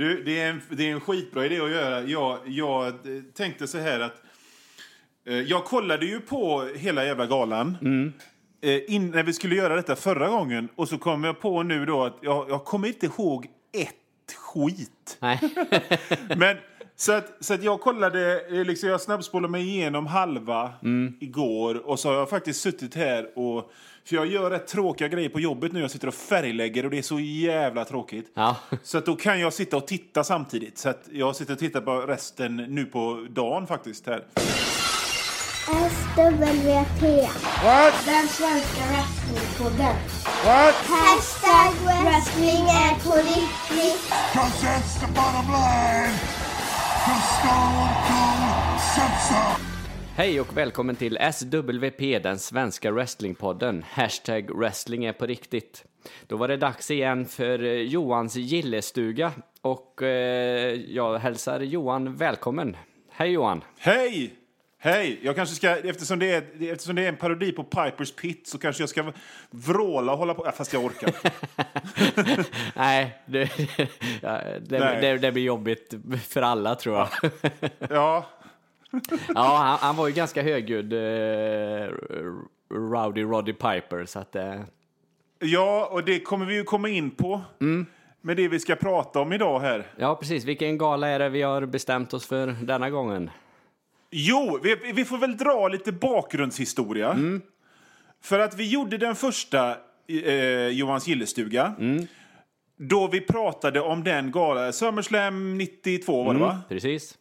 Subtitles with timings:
[0.00, 2.02] Du, det är, en, det är en skitbra idé att göra.
[2.02, 4.22] Jag, jag eh, tänkte så här att...
[5.26, 7.76] Eh, jag kollade ju på hela jävla galan.
[8.62, 10.68] Eh, in, när vi skulle göra detta förra gången.
[10.74, 15.18] Och så kom jag på nu då att jag, jag kommer inte ihåg ett skit.
[15.20, 15.40] Nej.
[16.36, 16.56] Men
[16.96, 20.72] så att, så att jag kollade, liksom, jag snabbspolade mig igenom halva
[21.20, 23.72] igår och så har jag faktiskt suttit här och
[24.10, 25.80] för jag gör rätt tråkiga grejer på jobbet nu.
[25.80, 28.32] Jag sitter och färglägger och det är så jävla tråkigt.
[28.34, 28.56] Ja.
[28.82, 30.78] Så att då kan jag sitta och titta samtidigt.
[30.78, 34.24] Så att jag sitter och tittar på resten nu på dagen faktiskt här.
[34.24, 34.30] SWT.
[38.06, 39.96] Den svenska wrestlingpodden.
[40.88, 44.12] Hashtag wrestling är på riktigt.
[44.32, 46.14] Cause that's the bottom line.
[47.04, 48.80] Cause Stone Cold
[49.28, 49.69] so.
[50.20, 53.84] Hej och välkommen till SWP, den svenska wrestlingpodden.
[53.90, 55.84] Hashtag wrestling är på riktigt.
[56.26, 62.76] Då var det dags igen för eh, Johans gillestuga och eh, jag hälsar Johan välkommen.
[63.10, 63.64] Hej Johan!
[63.78, 64.34] Hej!
[64.78, 65.20] Hej!
[65.22, 68.58] Jag kanske ska, eftersom det, är, eftersom det är en parodi på Pipers Pit så
[68.58, 69.12] kanske jag ska
[69.50, 70.52] vråla och hålla på.
[70.56, 71.14] Fast jag orkar.
[72.78, 73.40] Nej, det,
[74.22, 75.00] ja, det, Nej.
[75.00, 75.94] Det, det blir jobbigt
[76.28, 77.08] för alla tror jag.
[77.90, 78.26] Ja,
[79.34, 81.88] Ja, han, han var ju ganska högljudd, eh,
[82.74, 84.36] Rowdy Roddy Piper, så att...
[84.36, 84.60] Eh,
[85.38, 87.40] ja och det kommer vi ju komma in på.
[88.20, 89.86] Med det vi ska prata om idag här.
[89.96, 90.44] ja, precis.
[90.44, 93.30] Vilken gala är det vi har bestämt oss för denna gången?
[94.10, 97.16] Jo, vi, vi får väl dra lite bakgrundshistoria.
[98.22, 99.76] För att vi gjorde den första
[100.24, 101.74] eh, Johans gillestuga.
[102.76, 106.58] Då vi pratade om den gala, SummerSlam 92 var det va?
[106.68, 107.18] Precis.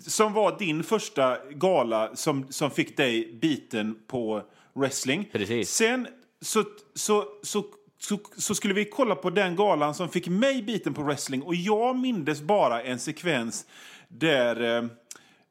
[0.00, 4.42] Som var din första gala som, som fick dig biten på
[4.74, 5.28] wrestling.
[5.32, 5.70] Precis.
[5.70, 6.08] Sen
[6.40, 6.64] så,
[6.94, 7.64] så, så,
[7.98, 11.42] så, så skulle vi kolla på den galan som fick mig biten på wrestling.
[11.42, 13.66] Och jag mindes bara en sekvens
[14.08, 14.84] där, eh,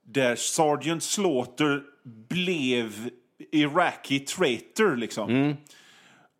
[0.04, 1.82] där Sergeant Slaughter
[2.30, 3.10] blev
[3.52, 5.56] Iraqi traitor liksom.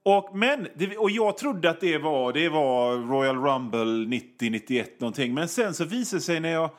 [0.06, 5.34] Och, men, och jag trodde att det var, det var Royal Rumble 90-91 någonting.
[5.34, 6.70] Men sen så visade det sig när jag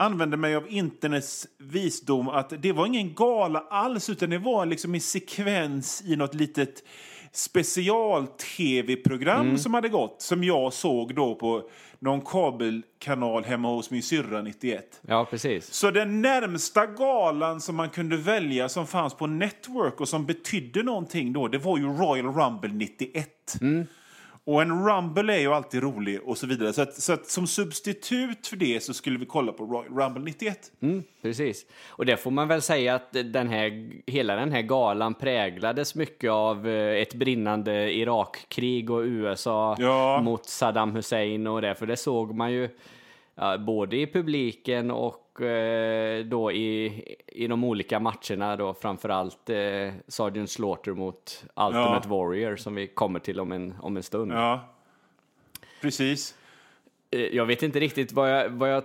[0.00, 4.94] använde mig av internets visdom att det var ingen gala alls utan det var liksom
[4.94, 6.84] en sekvens i något litet
[7.32, 11.62] special-tv-program som hade gått som jag såg då på
[11.98, 15.00] någon kabelkanal hemma hos min syrra 91.
[15.06, 15.72] Ja, precis.
[15.72, 20.82] Så den närmsta galan som man kunde välja som fanns på Network och som betydde
[20.82, 23.28] någonting då, det var ju Royal Rumble 91.
[24.50, 26.72] Och en Rumble är ju alltid rolig och så vidare.
[26.72, 30.58] Så, att, så att som substitut för det så skulle vi kolla på Rumble 91.
[30.82, 31.66] Mm, precis.
[31.88, 36.30] Och det får man väl säga att den här, hela den här galan präglades mycket
[36.30, 40.20] av eh, ett brinnande Irakkrig och USA Ja.
[40.22, 42.68] mot Saddam Hussein och det, för det såg man ju
[43.66, 50.50] både i publiken och eh, då i, i de olika matcherna då framförallt eh, Sergeant
[50.50, 54.32] Slaughter mot Ultimate Warrior som vi kommer till om en, om en stund.
[54.32, 54.68] Ja,
[55.82, 56.34] precis.
[57.10, 58.48] Eh, Jag vet inte riktigt vad jag...
[58.50, 58.84] Vad jag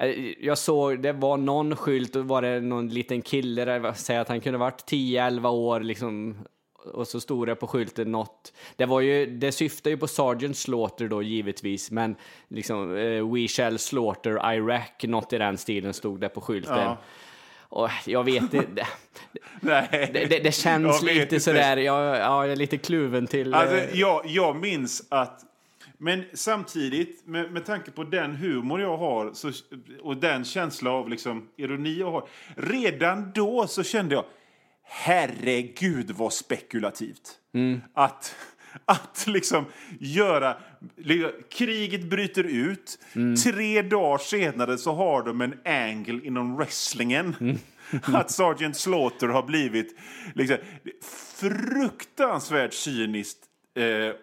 [0.00, 4.16] Eh, jag såg, det var någon skylt och var det någon liten kille där, säg
[4.16, 6.38] att han kunde varit 10-11 år liksom.
[6.84, 8.52] Och så stod det på skylten något.
[8.76, 12.16] Det var ju, det syftar ju på Sergeant Slaughter då givetvis, men
[12.48, 16.78] liksom eh, We shall slaughter Iraq, något i den stilen stod det på skylten.
[16.78, 16.98] Ja.
[17.70, 18.86] Och jag vet inte, det,
[19.60, 20.10] Nej.
[20.12, 21.40] det, det, det känns lite inte.
[21.40, 23.54] sådär, jag, ja, jag är lite kluven till...
[23.54, 25.40] Alltså, eh, jag, jag minns att...
[25.98, 29.52] Men samtidigt, med, med tanke på den humor jag har så,
[30.02, 32.28] och den känsla av liksom, ironi jag har.
[32.56, 34.24] Redan då så kände jag,
[34.90, 37.30] herregud vad spekulativt.
[37.94, 38.36] Att,
[38.84, 39.64] att liksom
[40.00, 40.56] göra...
[40.96, 42.98] li- Kriget bryter ut.
[43.44, 47.58] Tre dagar senare så har de en angle inom wrestlingen.
[48.02, 49.98] Att Sergeant Slaughter har blivit
[50.34, 50.56] liksom,
[51.34, 53.38] fruktansvärt cyniskt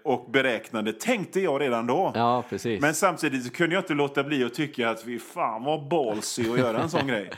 [0.03, 2.11] och beräknande, tänkte jag redan då.
[2.15, 2.81] Ja, precis.
[2.81, 6.51] Men samtidigt så kunde jag inte låta bli att tycka att vi fan vad ballsy
[6.51, 7.29] att göra en sån grej.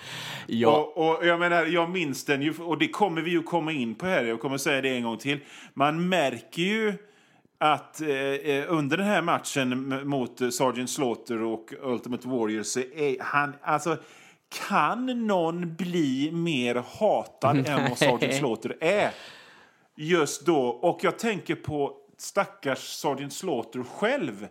[0.48, 0.78] Ja.
[0.96, 3.96] Och, och jag menar, jag minns den ju, och det kommer vi ju komma in
[3.96, 5.40] på här, jag kommer säga det en gång till.
[5.74, 6.94] Man märker ju
[7.60, 12.80] att eh, eh, under den här matchen mot eh, Sergeant Slaughter och Ultimate Warrior så
[12.80, 13.98] är han, alltså
[14.70, 19.12] kan någon bli mer hatad än vad Sergeant Slaughter är?
[20.02, 20.60] Just då.
[20.68, 24.48] Och jag tänker på stackars Sergeant Slaughter själv.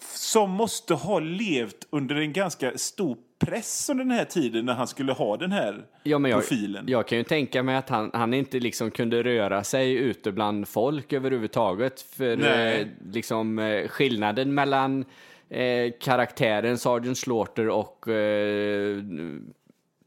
[0.00, 4.86] som måste ha levt under en ganska stor press under den här tiden när han
[4.86, 6.84] skulle ha den här Ja, men jag, profilen.
[6.88, 10.68] jag kan ju tänka mig att han, han inte liksom kunde röra sig ute bland
[10.68, 12.00] folk överhuvudtaget.
[12.00, 15.04] För eh, liksom, eh, skillnaden mellan
[15.48, 18.96] eh, karaktären Sergeant Slaughter och eh,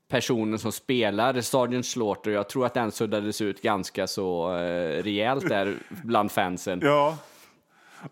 [0.09, 5.49] personen som spelar Sergeant Slaughter, jag tror att den suddades ut ganska så eh, rejält
[5.49, 6.79] där bland fansen.
[6.83, 7.17] Ja.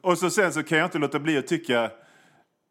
[0.01, 1.91] Och så sen så kan jag inte låta bli att tycka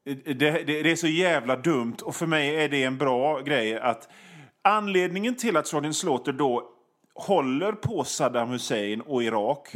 [0.05, 3.78] det, det, det är så jävla dumt och för mig är det en bra grej
[3.78, 4.08] att
[4.64, 6.62] anledningen till att Sergeant Slaughter då
[7.14, 9.69] håller på Saddam Hussein och Irak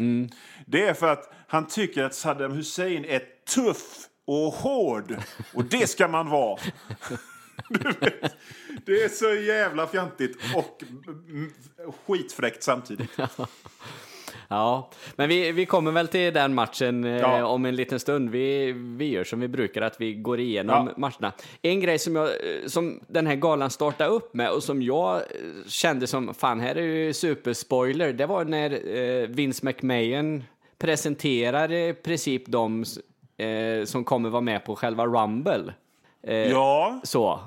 [0.67, 3.23] det är för att han tycker att Saddam Hussein är
[3.55, 5.17] tuff och hård
[5.55, 6.59] och det ska man vara.
[8.87, 10.83] Det är så jävla fjantigt och
[12.07, 13.11] skitfräckt samtidigt.
[14.53, 17.45] Ja, men vi, vi kommer väl till den matchen eh, Ja.
[17.47, 18.31] om en liten stund.
[18.31, 20.93] Vi, vi gör som vi brukar, att vi går igenom Ja.
[20.97, 21.33] matcherna.
[21.63, 25.17] En grej som, jag, eh, som den här galan startade upp med och som jag
[25.17, 25.23] eh,
[25.67, 30.45] kände som, fan här är ju superspoiler, det var när eh, Vince McMahon
[30.79, 32.85] presenterar i princip de
[33.37, 35.75] eh, som kommer vara med på själva Rumble.
[36.23, 37.41] Eh, Ja, så.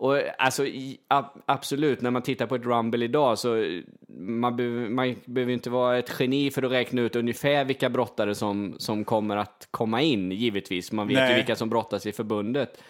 [0.00, 3.80] Och alltså, i- ab- absolut, när man tittar på ett Rumble idag så eh,
[4.18, 8.34] man behöver, man behöver inte vara ett geni för att räkna ut ungefär vilka brottare
[8.34, 10.92] som, som kommer att komma in, givetvis.
[10.92, 11.34] Man vet ju Nej.
[11.36, 12.82] vilka som brottas i förbundet.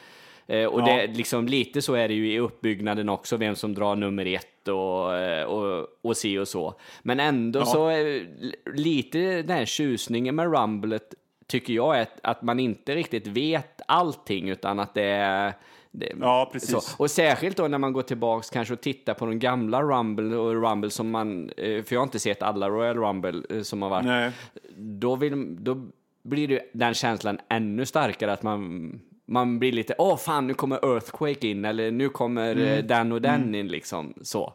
[0.47, 0.85] Eh, och Ja.
[0.87, 4.69] det, liksom, lite så är det ju i uppbyggnaden också, vem som drar nummer ett
[4.69, 6.75] och, eh, och, och si och så.
[7.03, 7.65] Men ändå Ja.
[7.65, 8.27] så, är
[8.75, 11.15] lite den här tjusningen med Rumblet
[11.47, 15.53] tycker jag är att, att man inte riktigt vet allting, utan att det är
[15.93, 16.71] det, Ja, precis.
[16.71, 16.81] Så.
[17.03, 20.63] Och särskilt då när man går tillbaks kanske och tittar på de gamla Rumble och
[20.71, 23.89] Rumble som man, eh, för jag har inte sett alla Royal Rumble eh, som har
[23.91, 24.05] varit.
[24.07, 24.31] nej.
[24.77, 25.87] Då, vill, då
[26.25, 28.93] blir det den känslan ännu starkare att man,
[29.27, 32.65] man blir lite, åh fan nu kommer Earthquake in eller nu kommer Mm.
[32.79, 34.53] eh, den och den in liksom så.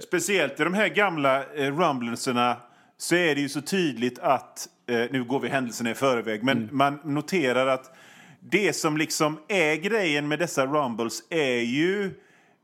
[0.00, 2.56] Speciellt i de här gamla eh, rumblenserna
[2.98, 6.56] så är det ju så tydligt att, eh, nu går vi händelserna i förväg, men
[6.58, 6.68] Mm.
[6.72, 7.94] man noterar att
[8.40, 12.10] det som liksom är grejen med dessa rumbles är ju,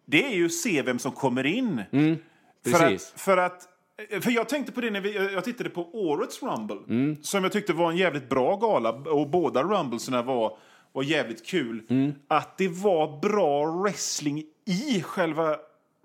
[0.06, 1.82] det är ju att se vem som kommer in.
[1.90, 2.16] För Mm.
[2.64, 3.12] precis.
[3.14, 3.68] att, för att
[4.22, 7.16] för jag tänkte på det när vi, jag tittade på årets Rumble, Mm.
[7.22, 10.58] som jag tyckte var en jävligt bra gala, och båda Rumblesarna var,
[10.92, 11.82] var jävligt kul.
[11.90, 12.12] Mm.
[12.28, 15.56] Att det var bra wrestling i själva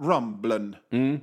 [0.01, 0.75] Rumblen.
[0.91, 1.19] Mm.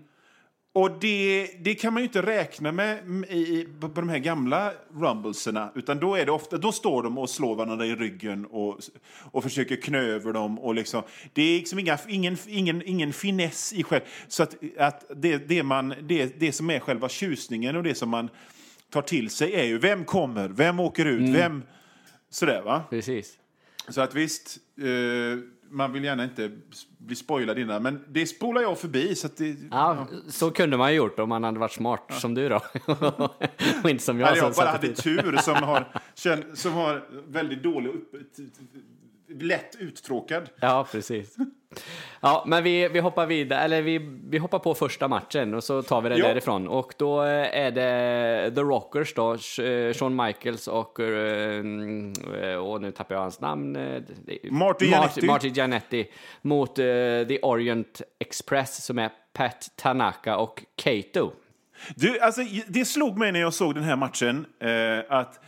[0.79, 2.99] Och det, det kan man ju inte räkna med
[3.29, 5.73] i, på, på de här gamla rumblesarna.
[5.75, 8.81] Utan då, är det ofta, då står de och slår varandra i ryggen och,
[9.33, 10.59] och försöker knö över dem.
[10.59, 11.03] Och liksom,
[11.33, 14.03] det är liksom inga, ingen, ingen, ingen finess i själv.
[14.29, 18.09] Så att, att det, det, man, det, det som är själva tjusningen och det som
[18.09, 18.29] man
[18.91, 21.63] tar till sig är ju vem kommer, vem åker ut, vem...
[22.31, 22.83] Sådär va?
[22.91, 23.39] Precis.
[23.89, 25.39] Så att visst, eh,
[25.71, 26.51] man vill gärna inte
[26.99, 27.83] bli spoilad innan.
[27.83, 29.15] Men det spolar jag förbi.
[29.15, 32.49] Så det, Ja, så kunde man ju gjort om man hade varit smart som du
[32.49, 32.61] då.
[33.83, 34.37] och inte som jag.
[34.37, 35.89] Som jag bara hade tur som har,
[36.55, 38.15] som har väldigt dålig upp,
[39.41, 40.49] lätt uttråkad.
[40.61, 41.37] Ja, precis.
[42.21, 43.99] Ja, men vi, vi hoppar vidare, eller vi,
[44.31, 46.29] vi hoppar på första matchen och så tar vi det Ja.
[46.29, 46.69] därifrån.
[46.69, 51.63] Och då eh, är det The Rockers då, eh, Shawn Michaels och, eh,
[52.43, 53.77] eh, och nu tappar jag hans namn.
[54.51, 55.27] Marty- Jannetty.
[55.27, 56.05] Marty Jannetty
[56.43, 61.33] mot The Orient Express som är Pat Tanaka och Kato.
[61.97, 65.41] Du, alltså, det slog mig när jag såg den här matchen eh, att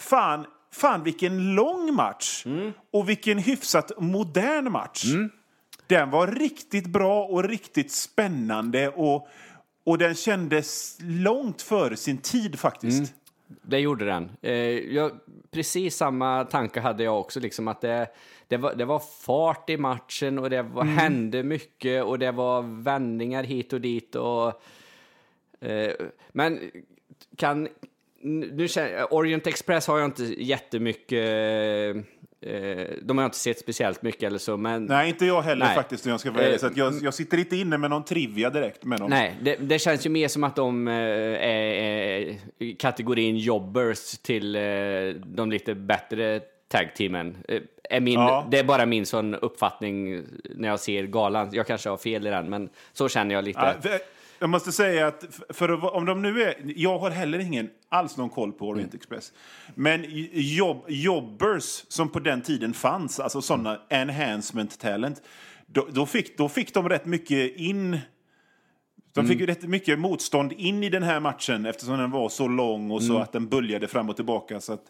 [0.00, 2.44] fan, fan vilken lång match
[2.92, 5.04] och vilken hyfsat modern match.
[5.86, 9.28] Den var riktigt bra och riktigt spännande och,
[9.84, 13.14] och den kändes långt före sin tid faktiskt.
[13.62, 14.30] Det gjorde den.
[14.42, 14.52] Eh,
[14.94, 15.10] jag,
[15.50, 18.06] precis samma tanke hade jag också, liksom att det,
[18.48, 22.82] det, var, det var fart i matchen och det var, hände mycket och det var
[22.82, 24.14] vändningar hit och dit.
[24.14, 24.62] Och,
[25.60, 25.92] eh,
[26.32, 26.70] men
[27.36, 27.68] kan...
[28.20, 31.24] Nu känner, Orient Express har jag inte jättemycket...
[32.40, 34.84] Eh, de har jag inte sett speciellt mycket eller så, men...
[34.84, 35.74] Nej, inte jag heller Nej.
[35.74, 36.06] faktiskt.
[36.06, 36.46] Jag, ska vara.
[36.46, 39.10] Eh, så jag, jag sitter inte inne med någon trivia direkt med dem.
[39.10, 42.36] Nej, det, det känns ju mer som att de eh, är,
[42.78, 44.62] kategorin jobbers till eh,
[45.24, 47.36] de lite bättre tag-teamen.
[47.48, 47.60] Eh,
[47.90, 48.46] är min, Ja.
[48.50, 51.48] Det är bara min sån uppfattning när jag ser galan.
[51.52, 53.76] Jag kanske har fel i den, men så känner jag lite.
[53.82, 53.98] Ja,
[54.38, 56.54] jag måste säga att för om de nu är...
[56.76, 59.32] Jag har heller ingen alls någon koll på Orient Express.
[59.74, 65.22] Men jobb, jobbers som på den tiden fanns, alltså sådana enhancement talent,
[65.66, 67.98] då, då, fick, då fick de rätt mycket in...
[69.14, 72.48] De fick ju rätt mycket motstånd in i den här matchen eftersom den var så
[72.48, 74.60] lång och så att den böljade fram och tillbaka.
[74.60, 74.84] Så att,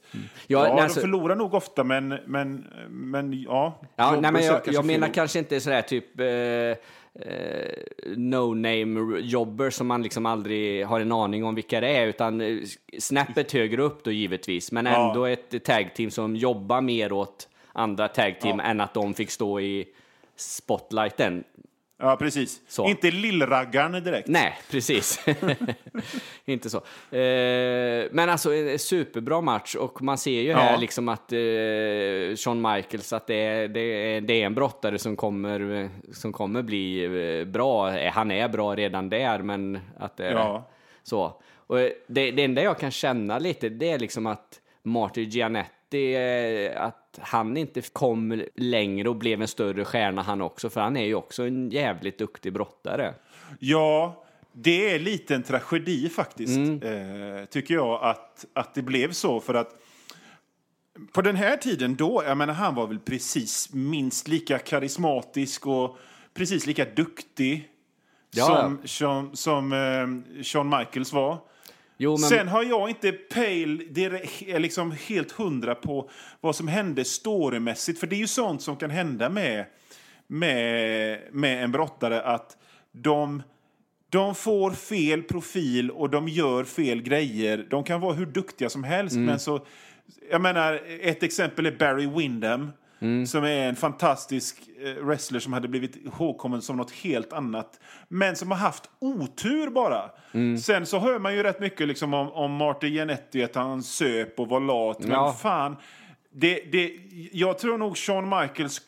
[0.47, 3.81] ja, nej, de alltså- förlorar nog ofta, men, men, men ja.
[3.97, 6.27] Ja, nej, men jag, jag menar kanske inte sådär typ eh,
[8.17, 12.57] no-name-jobber som man liksom aldrig har en aning om vilka det är, utan eh,
[12.99, 15.09] snäppet högre upp då givetvis, men Ja.
[15.11, 18.65] ändå ett tag-team som jobbar mer åt andra tag-team Ja.
[18.65, 19.89] än att de fick stå i
[20.37, 21.45] spotlighten.
[22.01, 22.61] Ja, precis.
[22.69, 22.87] Så.
[22.89, 24.29] Inte lillraggarn direkt.
[24.29, 25.21] Nej, precis.
[26.45, 26.77] inte så.
[27.17, 30.79] Eh, men alltså en superbra match och man ser ju här Ja.
[30.79, 31.39] liksom att eh,
[32.37, 36.33] Shawn Michaels att det är, det, är, det är en brottare som kommer, eh, som
[36.33, 37.05] kommer bli
[37.41, 37.99] eh, bra.
[37.99, 40.69] Eh, Han är bra redan där, men att eh, Ja.
[41.03, 41.41] så.
[41.67, 45.71] Och eh, det, det enda jag kan känna lite, det är liksom att Marty Giannetti,
[45.95, 50.97] eh, att han inte kom längre och blev en större stjärna han också, för han
[50.97, 53.15] är ju också en jävligt duktig brottare.
[53.59, 57.37] Ja, det är lite en tragedi faktiskt, Mm.
[57.37, 59.41] eh, tycker jag, att, att det blev så.
[59.41, 59.71] För att
[61.13, 65.99] på den här tiden då, jag menar, han var väl precis minst lika karismatisk och
[66.35, 67.69] precis lika duktig
[68.31, 71.39] Ja, som, som, som eh, Shawn Michaels var.
[72.01, 72.19] Jo, men...
[72.19, 78.01] Sen har jag inte pejl, är liksom helt hundra på vad som hände storymässigt.
[78.01, 79.65] För det är ju sånt som kan hända med,
[80.27, 82.23] med, med en brottare.
[82.23, 82.57] Att
[82.93, 83.43] de,
[84.11, 87.67] de får fel profil och de gör fel grejer.
[87.71, 89.17] De kan vara hur duktiga som helst.
[89.17, 89.67] Men så,
[90.31, 92.71] jag menar, ett exempel är Barry Windham.
[93.27, 97.81] Som är en fantastisk eh, wrestler som hade blivit ihågkommen som något helt annat.
[98.09, 100.11] Men som har haft otur bara.
[100.63, 104.41] Sen så hör man ju rätt mycket liksom om, om Marty Jannetty, att han söp
[104.41, 105.01] och var lat.
[105.01, 105.33] Men Ja.
[105.33, 105.77] fan,
[106.33, 106.93] det, det,
[107.33, 108.81] jag tror nog Shawn Michaels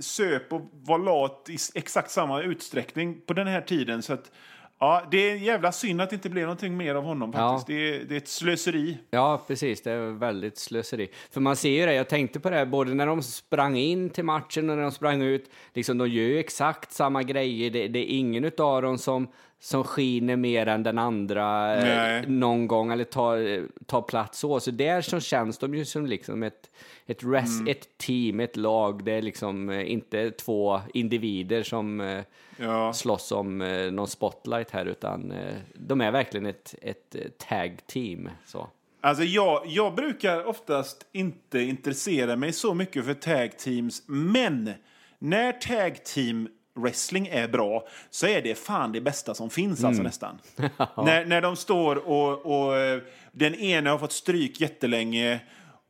[0.00, 4.02] söp och var lat i exakt samma utsträckning på den här tiden.
[4.02, 4.30] Så att,
[4.78, 7.66] ja, det är jävla synd att det inte blev någonting mer av honom faktiskt.
[7.66, 8.98] Det, är, det är ett slöseri.
[9.10, 9.82] Ja, precis.
[9.82, 11.08] Det är väldigt slöseri.
[11.30, 14.10] För man ser ju det, jag tänkte på det här, både när de sprang in
[14.10, 15.50] till matchen och när de sprang ut.
[15.74, 17.70] Liksom, de gör ju exakt samma grejer.
[17.70, 19.28] Det, det är ingen av dem som,
[19.66, 22.24] som skiner mer än den andra eh, Nej.
[22.26, 24.60] någon gång eller tar, eh, tar plats så.
[24.60, 26.70] Så där så känns de ju som liksom ett,
[27.06, 27.68] ett, res, Mm.
[27.70, 29.04] ett team, ett lag.
[29.04, 32.22] Det är liksom eh, inte två individer som
[32.58, 32.92] Ja.
[32.92, 33.58] slåss om
[33.92, 35.32] någon spotlight här, utan
[35.74, 37.16] de är verkligen ett, ett
[37.48, 38.28] tag team.
[38.46, 38.68] Så.
[39.00, 44.70] Alltså jag, jag brukar oftast inte intressera mig så mycket för tag teams, men
[45.18, 50.02] när tag team wrestling är bra så är det fan det bästa som finns alltså
[50.02, 50.38] nästan.
[50.96, 53.00] när, när de står och, och eh,
[53.32, 55.40] den ena har fått stryk jättelänge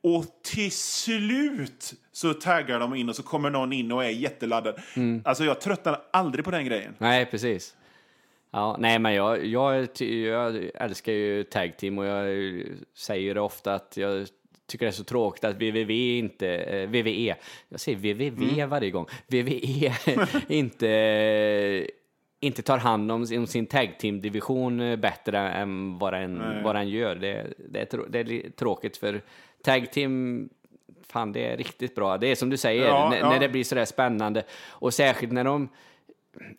[0.02, 4.80] och till slut så taggar de in och så kommer någon in och är jätteladdad.
[5.24, 6.94] Alltså jag tröttnar aldrig på den grejen.
[6.98, 7.76] Nej, precis.
[8.50, 12.26] Ja, nej, men jag, jag, jag älskar ju tag team och jag
[12.96, 14.26] säger det ofta att jag
[14.66, 17.36] tycker det är så tråkigt att WWE inte, eh, WWE,
[17.68, 19.92] jag säger WWE varje gång, WWE
[20.48, 21.90] inte,
[22.40, 26.62] inte tar hand om sin, om sin tag team division eh, bättre än vad den,
[26.62, 27.14] vad den gör.
[27.14, 29.22] Det, det, är, det är tråkigt för
[29.64, 30.48] tag team
[31.08, 32.18] Fan, det är riktigt bra.
[32.18, 33.30] Det är som du säger, Ja, när, ja.
[33.30, 34.44] när det blir sådär spännande.
[34.68, 35.68] Och särskilt när de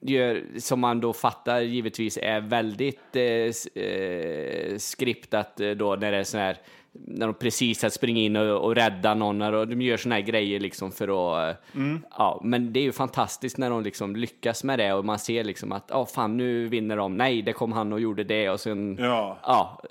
[0.01, 6.17] gör, som man då fattar givetvis är väldigt eh, eh, skriptat eh, då när det
[6.17, 6.57] är sån här
[7.05, 10.21] när de precis har springa in och, och rädda någon och de gör såna här
[10.21, 11.07] grejer liksom för
[11.49, 11.75] att...
[11.75, 12.01] Mm.
[12.17, 15.43] Ja, men det är ju fantastiskt när de liksom lyckas med det och man ser
[15.43, 17.17] liksom att ja, fan nu vinner de.
[17.17, 18.97] Nej, det kom han och gjorde det och sen...
[18.99, 19.39] Ja.
[19.43, 19.83] Ja,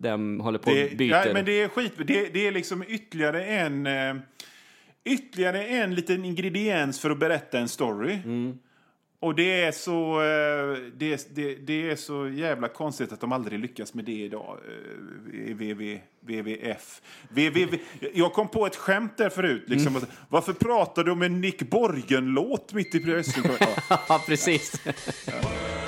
[0.00, 1.26] de håller på Det, och byter.
[1.26, 1.92] ja, men det är skit.
[1.96, 4.14] Det, det är liksom ytterligare en, eh,
[5.04, 8.12] ytterligare en liten ingrediens för att berätta en story.
[8.12, 8.58] Mm.
[9.20, 13.58] Och det är, så, eh, det, det, det är så jävla konstigt att de aldrig
[13.60, 14.58] lyckas med det idag.
[14.68, 17.02] eh, VV, WWF.
[17.28, 17.80] WWF.
[18.14, 19.64] Jag kom på ett skämt där förut.
[19.66, 20.08] Liksom, Mm.
[20.28, 23.44] Varför pratar du om en Nick Borgen-låt mitt i wrestling?
[23.60, 23.66] Ja.
[25.26, 25.87] ja,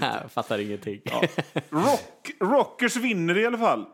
[0.00, 1.00] Jag fattar ingenting.
[1.04, 1.22] Ja.
[1.70, 3.86] Rock, rockers vinner i alla fall.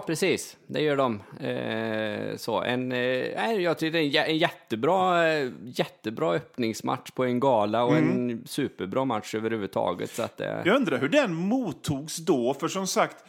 [0.00, 0.56] precis.
[0.66, 1.22] Det gör de.
[1.40, 7.10] Eh, så, en, eh, jag tycker det är en, jä- en jättebra, eh, jättebra öppningsmatch
[7.10, 10.10] på en gala och en superbra match överhuvudtaget.
[10.10, 13.24] Så att, eh, Jag undrar hur den mottogs då, för som sagt,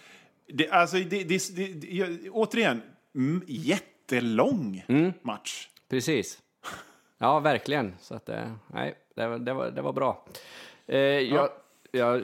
[0.53, 2.81] det, alltså, det, det, det, jag- återigen,
[3.15, 4.83] mm, jättelång
[5.21, 5.67] match.
[5.89, 6.39] Precis.
[7.17, 7.95] Ja, verkligen.
[8.01, 10.25] Så att, eh, nej, det var, det var, det var bra.
[10.87, 11.49] Eh, jag,
[11.91, 12.23] jag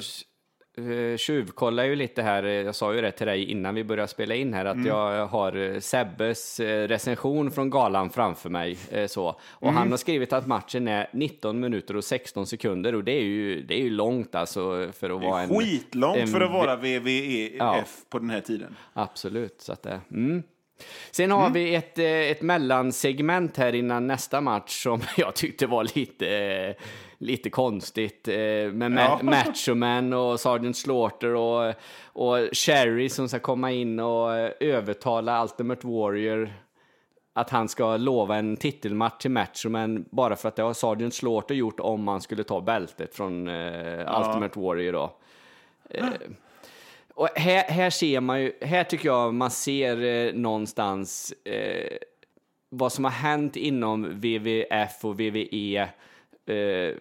[0.79, 2.43] uh, tjuvkollar ju lite här.
[2.43, 4.87] Jag sa ju det till dig innan vi började spela in här att Mm.
[4.87, 8.77] jag har eh, Sebbes eh, recension från galan framför mig.
[8.91, 9.27] eh, Så.
[9.41, 9.75] Och Mm.
[9.75, 13.61] han har skrivit att matchen är 19 minuter och 16 sekunder och det är ju,
[13.61, 15.49] det är ju långt alltså för att vara en...
[15.59, 17.83] Skitlångt en för att vara VVEF Ja.
[18.09, 18.75] på den här tiden.
[18.93, 19.61] Absolut.
[19.61, 20.43] Så att det, mm.
[21.11, 25.83] Sen har vi ett, eh, ett mellansegment här innan nästa match som jag tyckte var
[25.95, 26.75] lite, eh,
[27.25, 28.27] lite konstigt.
[28.27, 29.19] eh, Med Ma- Ja.
[29.23, 31.73] Macho Man och Sergeant Slaughter och,
[32.05, 36.53] och Sherry som ska komma in och eh, övertala Ultimate Warrior
[37.35, 41.13] att han ska lova en titelmatch till Macho Man bara för att det har Sergeant
[41.13, 45.17] Slaughter gjort om han skulle ta bältet från eh, Ultimate Warrior då.
[45.89, 46.05] Eh,
[47.15, 51.97] och här, här ser man ju, här tycker jag man ser eh, någonstans eh,
[52.69, 55.81] vad som har hänt inom WWF och WWE
[56.45, 56.95] eh,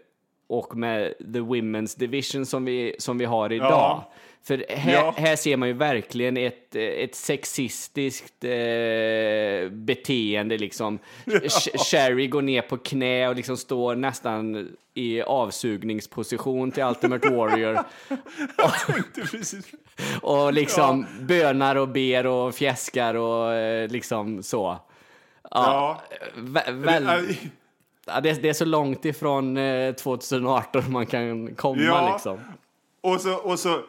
[0.58, 3.68] och med the Women's Division som vi, som vi har idag.
[3.70, 4.10] Ja.
[4.44, 5.14] För här, Ja.
[5.16, 10.98] här ser man ju verkligen ett, ett sexistiskt eh, beteende liksom.
[11.26, 17.78] Sh- Sherry går ner på knä och liksom står nästan i avsugningsposition till Ultimate Warrior.
[19.14, 19.64] Precis.
[20.22, 24.78] Och liksom bönar och ber och fjäskar och eh, liksom så.
[25.50, 26.02] Ja.
[26.36, 27.06] Väl,
[28.06, 32.12] ja, det, det är så långt ifrån eh, 2018 man kan komma Ja.
[32.12, 32.40] liksom.
[33.00, 33.80] Och så, och så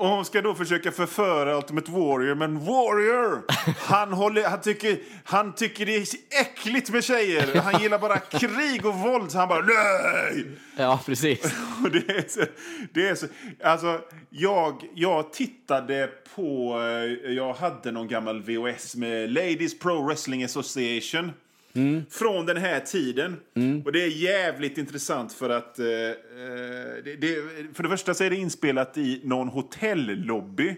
[0.00, 3.42] och hon ska då försöka förföra Ultimate Warrior, men Warrior,
[3.78, 6.06] han, håller, han, tycker, han tycker det är
[6.40, 7.60] äckligt med tjejer.
[7.60, 10.46] Han gillar bara krig och våld, så han bara nej!
[10.76, 11.44] Ja, precis.
[11.84, 12.40] Och det är så,
[12.92, 13.26] det är så,
[13.64, 20.44] alltså, jag, jag tittade på, eh, jag hade någon gammal VHS med Ladies Pro Wrestling
[20.44, 21.32] Association.
[22.10, 23.36] Från den här tiden.
[23.84, 25.78] Och det är jävligt intressant för att...
[25.78, 26.14] Eh, eh,
[27.04, 27.36] det, det,
[27.74, 30.76] för det första så är det inspelat i någon hotellobby.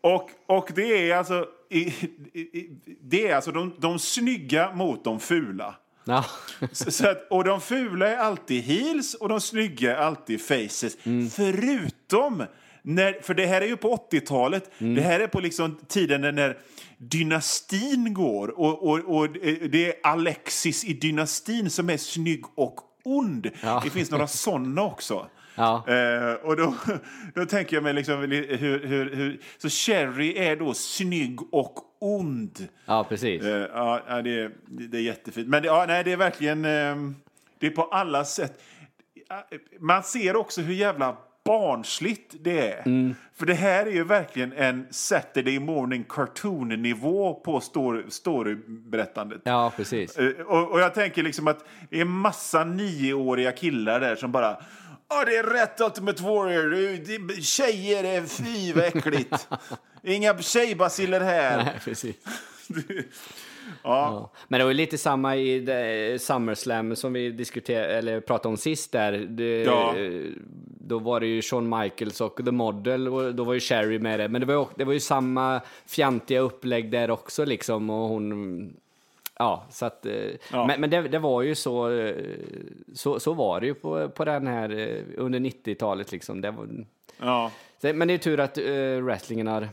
[0.00, 1.46] Och, och det är alltså...
[1.70, 2.70] I, i, i,
[3.00, 5.74] det är alltså de, de snygga mot de fula.
[6.04, 6.24] Ja.
[6.72, 10.96] Så, så att, och de fula är alltid heels och de snygga är alltid faces.
[11.36, 12.44] Förutom,
[12.82, 16.58] när, för det här är ju på 80-talet, det här är på liksom tiden när,
[16.98, 18.60] dynastin går.
[18.60, 19.28] Och, och, och
[19.70, 23.50] det är Alexis i dynastin som är snygg och ond.
[23.62, 23.80] Ja.
[23.84, 25.26] Det finns några sådana också.
[25.54, 25.84] Ja.
[25.88, 26.74] Eh, och då,
[27.34, 29.40] då tänker jag mig liksom hur, hur, hur...
[29.58, 32.68] Så Cherry är då snygg och ond.
[32.86, 33.42] ja, precis.
[33.42, 35.48] Eh, ja, det, är, det är jättefint.
[35.48, 36.64] Men det, ja, nej, det är verkligen...
[36.64, 37.16] ehm,
[37.58, 38.62] det är på alla sätt.
[39.28, 39.48] Ja,
[39.80, 42.82] Man ser också hur jävla barnsligt det är.
[42.86, 43.14] Mm.
[43.34, 49.40] För det här är ju verkligen en Saturday morning cartoon-nivå på story- storyberättandet.
[49.44, 50.16] Ja, precis.
[50.18, 54.56] Eh, Och, och jag tänker liksom att det är massa nioåriga killar där som bara
[55.08, 57.40] Ja, det är rätt Ultimate Warrior.
[57.40, 59.48] Tjejer är fy vad äckligt.
[60.02, 61.64] Inga tjejbaciller här.
[61.64, 62.16] Nej, precis.
[63.82, 64.30] ja.
[64.48, 68.56] Men det var ju lite samma i det, SummerSlam som vi diskuterade, eller pratade om
[68.56, 69.12] sist där.
[69.12, 69.94] Det, Ja.
[70.84, 74.20] Då var det ju Shawn Michaels och The Model och då var ju Sherry med
[74.20, 74.28] det.
[74.28, 78.76] Men det var ju, det var ju samma fjantiga upplägg där också liksom och hon...
[79.38, 80.06] Ja, så att...
[80.06, 80.12] eh,
[80.52, 80.66] Ja.
[80.66, 82.14] Men, men det, det var ju så, eh,
[82.94, 83.20] så...
[83.20, 86.40] Så var det ju på, på den här eh, under 90-talet liksom.
[86.40, 86.68] Det var,
[87.20, 87.50] Ja.
[87.80, 89.68] Men det är tur att uh, wrestlingen har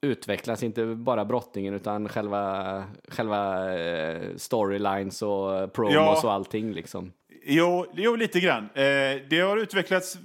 [0.00, 6.20] utvecklats, inte bara brottningen utan själva, själva eh, storylines och promos Ja.
[6.24, 7.12] och allting liksom.
[7.44, 8.62] Jo, jo, lite grann.
[8.74, 10.18] Eh, det har utvecklats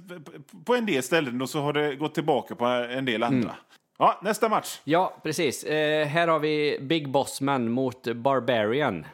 [0.64, 3.54] på en del ställen och så har det gått tillbaka på en del andra.
[3.98, 4.80] Ja, nästa match.
[4.84, 5.64] Ja, precis.
[5.64, 9.06] Eh, här har vi Big Bossman mot Barbarian.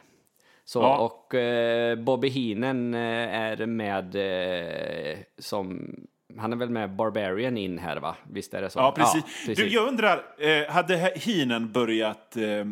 [0.65, 0.97] Så, Ja.
[0.97, 5.95] Och eh, Bobby Heenan eh, är med eh, som...
[6.39, 8.15] Han är väl med Barbarian in här, va?
[8.31, 8.79] Visst är det så?
[8.79, 9.23] Ja, precis.
[9.47, 12.65] Ja, Du, jag undrar, eh, hade Hinen börjat eh,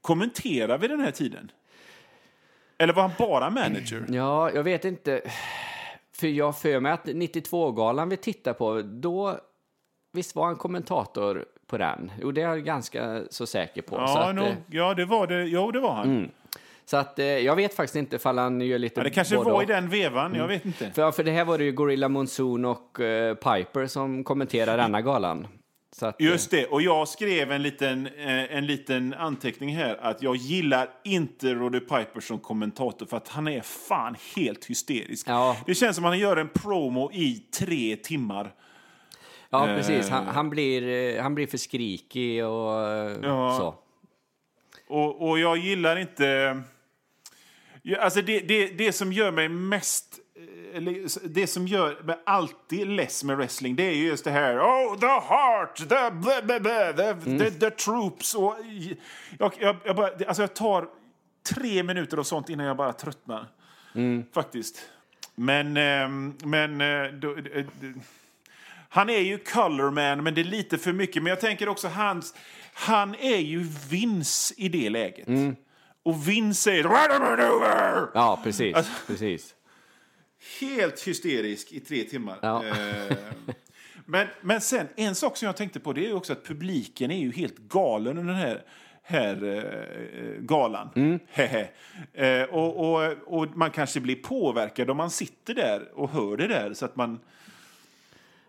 [0.00, 1.50] kommentera vid den här tiden?
[2.78, 4.04] Eller var han bara manager?
[4.08, 5.20] Ja, jag vet inte.
[6.12, 9.38] För jag för mig att 92-galan vi tittar på, då...
[10.12, 12.12] Visst var han kommentator på den?
[12.20, 13.96] Jo, det är jag ganska så säker på.
[13.96, 15.44] så Ja, att, eh, ja, det var det.
[15.44, 16.30] Jo, det var han.
[16.86, 19.62] Så att eh, jag vet faktiskt inte ifall han gör lite Ja, det kanske var
[19.62, 20.90] i den vevan, jag vet inte.
[20.90, 25.02] För, för det här var det ju Gorilla Monsoon och eh, Piper som kommenterar denna
[25.02, 25.46] galan.
[26.02, 30.22] Att, eh, Just det, och jag skrev en liten, eh, en liten anteckning här att
[30.22, 35.28] jag gillar inte Roddy Piper som kommentator för att han är fan helt hysterisk.
[35.28, 35.56] Ja.
[35.66, 38.52] Det känns som att han gör en promo i tre timmar.
[39.50, 39.76] Ja, Eh.
[39.76, 40.08] precis.
[40.08, 43.56] Han, han, blir, eh, han blir för skrikig och eh, Ja.
[43.58, 43.74] så.
[44.94, 46.60] Och, och jag gillar inte...
[47.86, 50.20] Ja, alltså det, det, det som gör mig mest
[51.24, 54.98] det som gör mig alltid less med wrestling, det är ju just det här Oh,
[54.98, 57.38] the heart, the, blah, blah, blah, the, Mm.
[57.38, 58.34] the, the troops.
[58.34, 58.56] Och,
[59.38, 60.88] jag, jag, jag, bara, alltså jag tar
[61.54, 63.46] tre minuter och sånt innan jag bara tröttnar.
[63.94, 64.24] Mm.
[64.34, 64.88] Faktiskt.
[65.34, 65.76] Men...
[65.76, 67.64] ehm, men eh, då, eh, eh,
[68.88, 71.22] han är ju colorman, men det är lite för mycket.
[71.22, 72.34] Men jag tänker också hans...
[72.74, 75.28] Han är ju Vince i det läget.
[75.28, 75.56] Mm.
[76.04, 78.08] Och Vince säger "Right maneuver!
[78.14, 78.74] Ja, precis.
[78.76, 79.54] Alltså- precis.
[80.60, 82.38] Helt hysterisk i tre timmar.
[82.42, 82.64] Ja.
[82.66, 83.16] Eh,
[84.06, 87.18] men, men sen, en sak som jag tänkte på det är också att publiken är
[87.18, 88.62] ju helt galen under den här,
[89.02, 90.88] här eh, galan.
[90.96, 91.18] Mm.
[92.12, 96.46] Eh, och, och, och man kanske blir påverkad om man sitter där och hör det
[96.48, 96.74] där.
[96.74, 97.20] Så att man,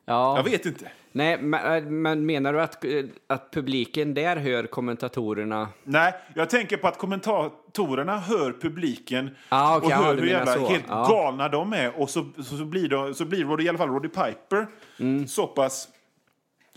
[0.05, 0.37] Ja.
[0.37, 0.91] jag vet inte.
[1.17, 2.85] Nej, men, men menar du att,
[3.27, 5.69] att publiken där hör kommentatorerna?
[5.83, 10.27] Nej, jag tänker på att kommentatorerna hör publiken Ah, okej, och ja, hör du hur
[10.29, 10.67] jävla så.
[10.67, 11.07] helt Ja.
[11.09, 12.01] galna de är.
[12.01, 14.67] Och så, så, så blir, de, så blir i alla fall Roddy Piper
[14.99, 15.27] Mm.
[15.27, 15.87] så pass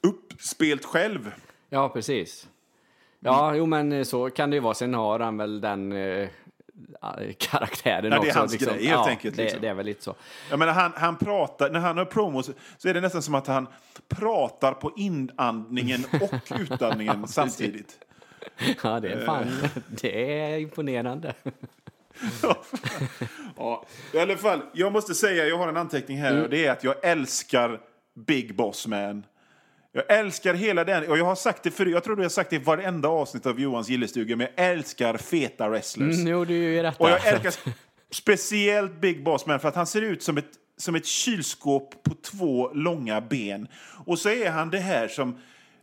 [0.03, 1.33] uppspelt själv.
[1.71, 2.49] Ja, precis.
[3.21, 4.75] Ja, jo, men så kan det ju vara.
[4.75, 6.29] Sen har han väl den eh,
[7.39, 8.39] karaktären Ja, det är också.
[8.39, 8.73] hans liksom.
[8.73, 9.61] grej, helt ja, enkelt, Det, liksom.
[9.61, 10.15] det är väl lite så.
[10.51, 13.47] Jag menar, han, han pratar, när han har promos så är det nästan som att
[13.47, 13.67] han
[14.09, 17.99] pratar på inandningen och utandningen samtidigt.
[18.83, 19.71] Ja, det är fan, Eh.
[19.89, 21.35] det är imponerande.
[23.57, 26.73] Ja, I alla fall, jag måste säga, jag har en anteckning här och det är
[26.73, 27.81] att jag älskar
[28.15, 29.25] Big Boss Man.
[30.07, 32.51] Jag älskar hela den, och jag har sagt det förut, jag tror du har sagt
[32.51, 36.17] det i varenda avsnitt av Johans gillestuga, men jag älskar feta wrestlers.
[36.17, 37.55] Mm, jo, du är ju rätt Och jag älskar
[38.11, 42.15] speciellt Big Boss Man för att han ser ut som ett, som ett kylskåp på
[42.15, 43.69] två långa ben.
[44.07, 45.39] Och så är han det här som...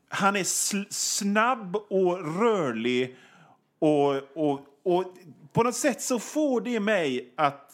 [0.10, 3.16] Han är sl- snabb och rörlig
[3.80, 5.14] och, och, och
[5.54, 7.72] på något sätt så får det mig att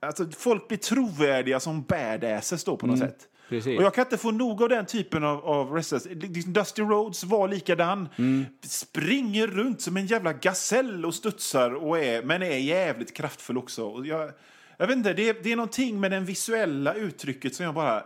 [0.00, 3.28] alltså, folk blir trovärdiga som badasses då på något sätt.
[3.48, 3.78] Precis.
[3.78, 6.02] Och jag kan inte få nog av den typen av, av wrestlers.
[6.46, 8.08] Dusty Rhodes var likadan.
[8.16, 8.44] Mm.
[8.62, 13.84] Springer runt som en jävla gasell och studsar, och är, men är jävligt kraftfull också.
[13.86, 14.30] Och jag,
[14.76, 18.04] jag vet inte, det, är- det är någonting med det visuella uttrycket som jag bara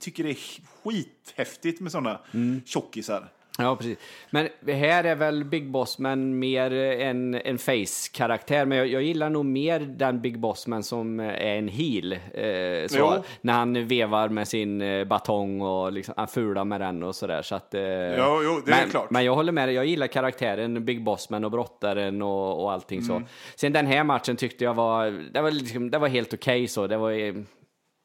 [0.00, 0.38] tycker det är
[0.82, 2.60] skithäftigt med såna Mm.
[2.66, 3.28] tjockisar.
[3.60, 3.98] Ja, precis.
[4.30, 8.64] Men här är väl Big Boss Man mer en, en face-karaktär.
[8.66, 12.12] Men jag, jag gillar nog mer den Big Boss Man som är en heel.
[12.12, 17.02] Eh, så, när han vevar med sin eh, batong och liksom, han fular med den
[17.02, 17.42] och sådär.
[17.42, 19.10] Så att, eh, Jo, jo, det är men, klart.
[19.10, 19.74] Men jag håller med dig.
[19.74, 23.06] Jag gillar karaktären Big Boss Man och brottaren och, och allting Mm.
[23.08, 23.22] så.
[23.56, 26.86] Sen den här matchen tyckte jag var, det var, liksom, det var helt okej så.
[26.86, 27.34] Det var, eh,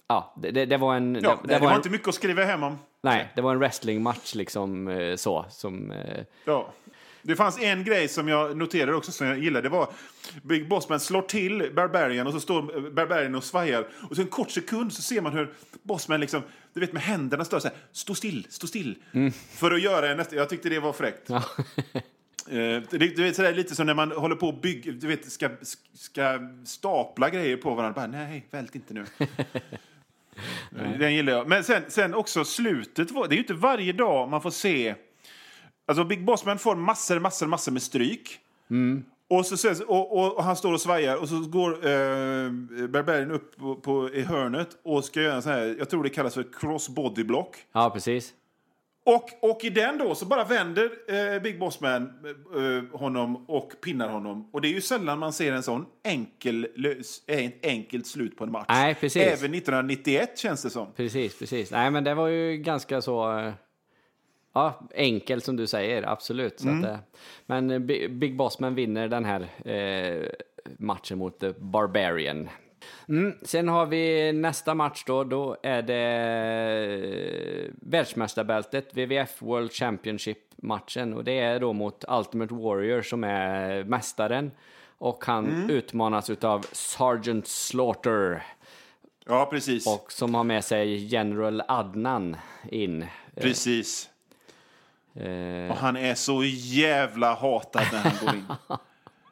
[0.07, 1.19] ja, det, det, det var en...
[1.23, 2.77] Ja, det, det var en, inte mycket att skriva hem om.
[3.03, 5.45] Nej, det var en wrestlingmatch liksom eh, så.
[5.49, 6.73] Som, eh, Ja.
[7.25, 9.61] Det fanns en grej som jag noterade också som jag gillade.
[9.69, 9.89] Det var
[10.41, 13.87] Big Bossman slår till Barbarian och så står Barbarian och svajar.
[14.09, 16.41] Och så en kort sekund så ser man hur Bossman liksom,
[16.73, 18.95] du vet med händerna står så här, stå still, stå still.
[19.49, 21.29] För att göra en nästa, jag tyckte det var fräckt.
[21.29, 21.43] ja.
[22.45, 25.49] Det, du vet, sådär, lite som när man håller på och bygger, du vet, ska,
[25.93, 27.93] ska stapla grejer på varandra.
[27.95, 29.05] Bara, nej, vält inte nu.
[30.99, 31.47] Den gillar jag.
[31.47, 34.95] Men sen, sen också slutet, det är ju inte varje dag man får se...
[35.85, 38.39] Alltså Big Bossman får massor, massor, massor med stryk.
[39.27, 42.51] Och, så, och, och, och han står och svajar och så går eh,
[42.87, 46.09] Barbarian upp på, på, i hörnet och ska göra en sån här, jag tror det
[46.09, 47.57] kallas för crossbody block.
[47.71, 48.33] ja, precis.
[49.05, 50.89] Och, och i den då så bara vänder
[51.35, 54.49] eh, Big Boss Man eh, honom och pinnar honom.
[54.53, 58.37] Och det är ju sällan man ser en sån enkel, lös, eh, ett enkelt slut
[58.37, 58.65] på en match.
[58.69, 59.21] Nej, precis.
[59.23, 60.87] Även 1991 känns det som.
[60.95, 61.71] Precis, precis.
[61.71, 63.39] Nej, men det var ju ganska så...
[63.39, 63.53] eh,
[64.55, 66.59] Ja, enkelt som du säger, absolut.
[66.59, 66.97] Så att, eh,
[67.45, 70.27] men eh, Bi- Big Bossman vinner den här eh,
[70.79, 72.49] matchen mot The Barbarian.
[73.09, 73.33] Mm.
[73.41, 76.03] Sen har vi nästa match då, då är det
[77.67, 81.13] eh, världsmästarbältet, WWF World Championship-matchen.
[81.13, 84.51] Och det är då mot Ultimate Warrior som är mästaren.
[84.97, 88.43] Och han utmanas utav Sergeant Slaughter.
[89.25, 89.87] Ja, precis.
[89.87, 92.37] Och som har med sig General Adnan
[92.69, 93.05] in.
[93.35, 94.09] precis.
[95.15, 98.45] Eh, Och han är så jävla hatad när han går in.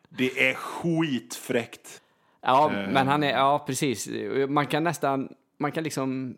[0.10, 2.01] Det är skitfräckt.
[2.42, 2.90] Ja, Eh.
[2.90, 4.10] men han är, ja precis.
[4.50, 6.38] Man kan nästan, man kan liksom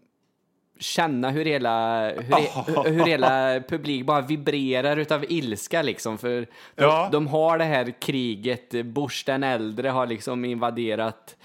[0.79, 6.17] känna hur hela, hur, hur hela publik bara vibrerar utav ilska liksom.
[6.17, 6.29] För
[6.75, 7.09] de, Ja.
[7.11, 11.35] de har det här kriget, Bush den äldre har liksom invaderat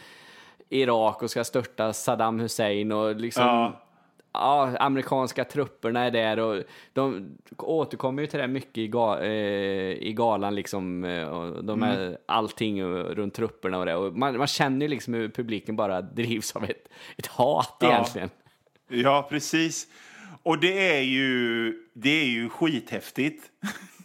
[0.68, 3.81] Irak och ska störta Saddam Hussein och liksom Ja.
[4.33, 6.62] Ja, amerikanska trupperna är där och
[6.93, 11.05] de återkommer ju till det mycket i, ga, eh, i galan liksom.
[11.05, 12.17] eh, Och de är, Mm.
[12.27, 13.95] Allting runt trupperna och det.
[13.95, 17.88] Och man, man känner ju liksom hur publiken bara drivs av ett, ett hat Ja.
[17.93, 18.31] egentligen.
[18.88, 19.87] Ja, precis.
[20.43, 23.45] Och det är ju, det är ju skithäftigt.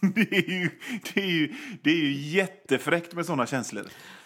[0.14, 0.70] Det är ju,
[1.14, 3.82] det är ju, det är ju jättefräckt med sådana känslor.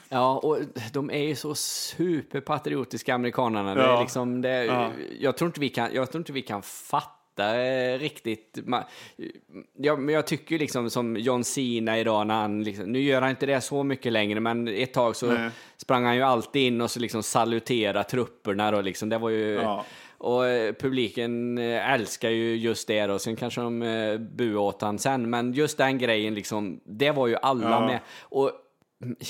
[0.08, 0.58] Ja, och
[0.92, 3.74] de är ju så superpatriotiska amerikanerna.
[3.74, 4.00] Det är Ja.
[4.00, 4.90] liksom, det, Ja.
[5.20, 8.58] jag, tror inte vi kan, jag tror inte vi kan fatta eh, riktigt.
[8.66, 8.84] Ma-
[9.76, 13.30] Ja, men jag tycker liksom som John Cena idag när han, liksom, nu gör han
[13.30, 15.50] inte det så mycket längre, men ett tag så Nej.
[15.76, 19.08] sprang han ju alltid in och så liksom salutera trupperna då liksom.
[19.08, 19.52] Det var ju...
[19.54, 19.84] Ja.
[20.20, 24.82] Och eh, publiken eh, älskar ju just det då, sen kanske de eh, buade åt
[24.82, 27.86] han sen, men just den grejen liksom, det var ju alla Ja.
[27.86, 28.00] med.
[28.22, 28.52] Och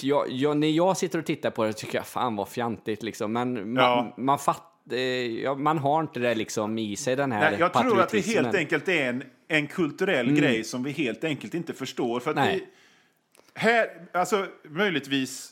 [0.02, 3.32] jag, jag, när jag sitter och tittar på det tycker jag fan vad fjantigt liksom,
[3.32, 4.14] men man, Ja.
[4.16, 4.96] man fattar,
[5.42, 8.20] ja, man har inte det liksom i sig den här Nej, jag tror att det
[8.26, 12.20] helt enkelt är en, en kulturell grej som vi helt enkelt inte förstår.
[12.20, 12.56] För att Nej.
[12.56, 12.66] vi,
[13.54, 15.50] här, alltså möjligtvis,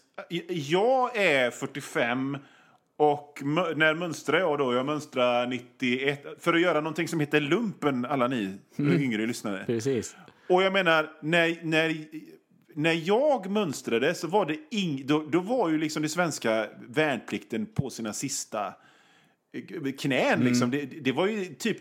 [0.49, 2.39] jag är 45
[2.97, 3.41] och
[3.77, 4.75] när mönstrar jag då?
[4.75, 9.65] Jag mönstrar 91 för att göra någonting som heter lumpen, alla ni yngre lyssnare.
[9.67, 10.17] Precis.
[10.49, 11.97] Och jag menar, när, när,
[12.77, 17.67] när jag mönstrade så var det ing, då, då var ju liksom det svenska värnplikten
[17.67, 18.75] på sina sista
[19.53, 20.41] eh, knän.
[20.41, 20.71] Liksom.
[20.71, 21.79] Det, det var ju typ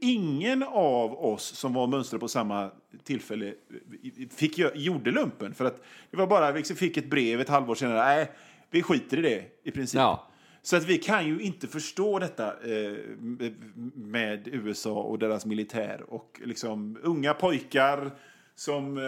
[0.00, 2.70] ingen av oss som var mönstrade på samma
[3.04, 5.54] tillfälle eh, fick, gjorde lumpen.
[5.54, 8.32] För att det var bara, vi fick ett brev ett halvår senare, nej,
[8.70, 9.98] vi skiter i det i princip.
[9.98, 10.28] Ja.
[10.62, 12.96] Så att vi kan ju inte förstå detta eh,
[13.94, 18.10] med USA och deras militär och liksom unga pojkar
[18.54, 19.04] som eh,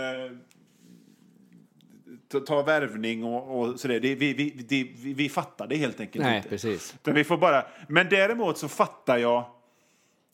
[2.40, 4.00] t- tar värvning och, och sådär.
[4.00, 6.48] Det, vi, vi, det, vi, vi fattar det helt enkelt Nej, inte.
[6.48, 6.94] precis.
[7.02, 9.44] Utan vi får bara, men däremot så fattar jag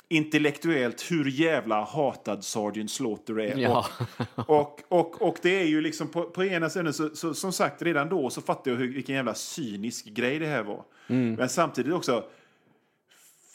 [0.09, 3.57] intellektuellt hur jävla hatad Sergeant Slaughter är.
[3.57, 3.87] Ja.
[4.35, 7.83] Och, och, och det är ju liksom på, på ena sidan, så, så, som sagt,
[7.83, 10.85] redan då så fattade jag hur, vilken jävla cynisk grej det här var.
[11.37, 12.25] Men samtidigt också,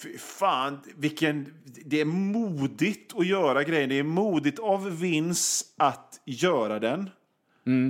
[0.02, 1.54] fy fan, vilken,
[1.86, 3.90] det är modigt att göra grejen.
[3.90, 7.10] Det är modigt av Vince att göra den.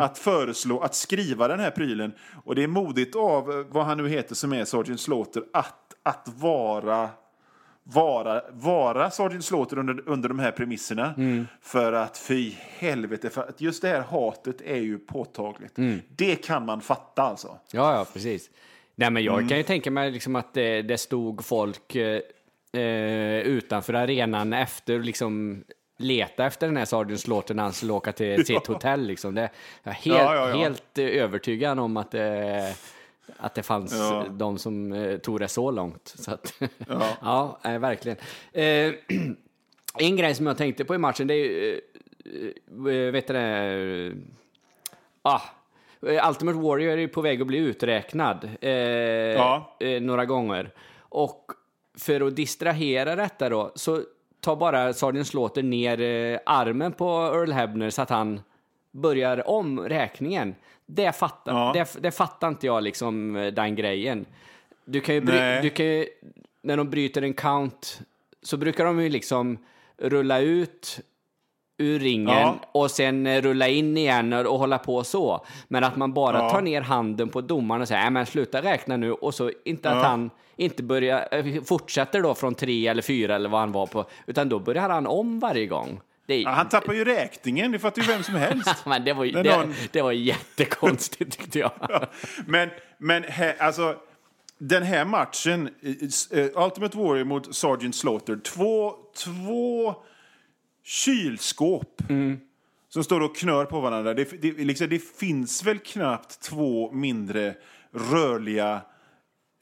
[0.02, 2.14] Att föreslå, att skriva den här prylen.
[2.44, 5.94] Och det är modigt av, eh, vad han nu heter som är Sergeant Slaughter, att,
[6.04, 7.10] att vara
[7.88, 11.14] vara, vara Sergeant Slaughter under, under de här premisserna.
[11.62, 15.76] För att fy helvete, för att just det här hatet är ju påtagligt.
[16.16, 17.48] Det kan man fatta alltså.
[17.72, 18.50] Ja, ja, precis.
[18.96, 19.48] Nej, men jag Mm.
[19.50, 22.22] kan ju tänka mig liksom att det, det stod folk eh,
[22.74, 25.64] eh, utanför arenan efter liksom
[25.98, 29.02] leta efter den här Sergeant Slaughter när han skulle åka till sitt hotell.
[29.08, 29.36] Liksom.
[29.36, 29.50] Det,
[29.84, 30.56] jag är helt, Ja, ja, ja.
[30.58, 32.76] helt eh, övertygad om att det,
[33.38, 34.26] att det fanns Ja.
[34.30, 36.14] de som eh, tog det så långt.
[36.18, 36.54] Så att,
[37.22, 37.58] Ja.
[37.64, 38.18] ja, verkligen.
[38.54, 38.94] Eh,
[40.00, 41.82] en grej som jag tänkte på i matchen, det är ju,
[42.26, 44.14] eh, eh, vet du det,
[45.22, 45.42] ah,
[46.08, 49.76] eh, Ultimate Warrior är på väg att bli uträknad eh, Ja.
[49.80, 50.74] eh, några gånger.
[51.00, 51.52] Och
[51.98, 54.02] för att distrahera detta då, så
[54.46, 58.42] tar bara Sergeant Slaughter ner eh, armen på Earl Hebner så att han
[58.92, 60.56] börjar om räkningen.
[60.86, 61.72] Det fattar, Ja.
[61.74, 64.26] det, det fattar inte jag liksom, eh, den grejen.
[64.86, 66.06] Du kan ju, bry, du kan ju,
[66.62, 68.00] när de bryter en count,
[68.42, 69.58] så brukar de ju liksom
[69.98, 71.00] rulla ut
[71.78, 72.56] ur ringen Ja.
[72.72, 75.46] och sen eh, rulla in igen och, hålla på så.
[75.68, 76.50] Men att man bara Ja.
[76.50, 79.90] tar ner handen på domaren och säger "Nej, men sluta räkna nu och så inte
[79.90, 80.04] att Ja.
[80.04, 84.06] han inte börjar, eh, fortsätter då från tre eller fyra eller vad han var på,
[84.28, 86.00] utan då börjar han om varje gång.
[86.28, 88.76] Det, Ja, han tappar ju räkningen, det fattar ju vem som helst.
[88.86, 91.72] men det var, det, någon- det var jättekonstigt tyckte jag.
[92.48, 93.96] Men, men här, alltså,
[94.58, 95.70] den här matchen,
[96.32, 98.92] eh, Ultimate Warrior mot Sergeant Slaughter, två,
[99.24, 99.96] två
[100.86, 102.02] kylskåp
[102.90, 104.14] som står och knör på varandra.
[104.14, 107.56] Det, det, liksom, det finns väl knappt två mindre
[108.12, 108.82] rörliga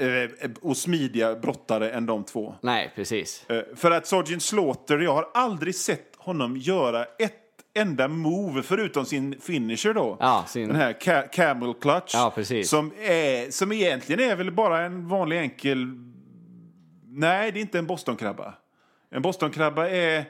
[0.01, 2.55] eh, och smidiga brottare än de två.
[2.61, 3.45] Nej, precis.
[3.49, 7.39] Eh, För att Sergeant Slaughter, jag har aldrig sett honom göra ett
[7.75, 10.17] enda move förutom sin finisher då.
[10.19, 12.11] Ja, sin- Den här ca- camel clutch.
[12.13, 12.69] Ja, precis.
[12.69, 15.87] Som, är, som egentligen är väl bara en vanlig enkel...
[17.07, 18.53] Nej, det är inte en bostonkrabba.
[19.11, 20.25] En bostonkrabba är,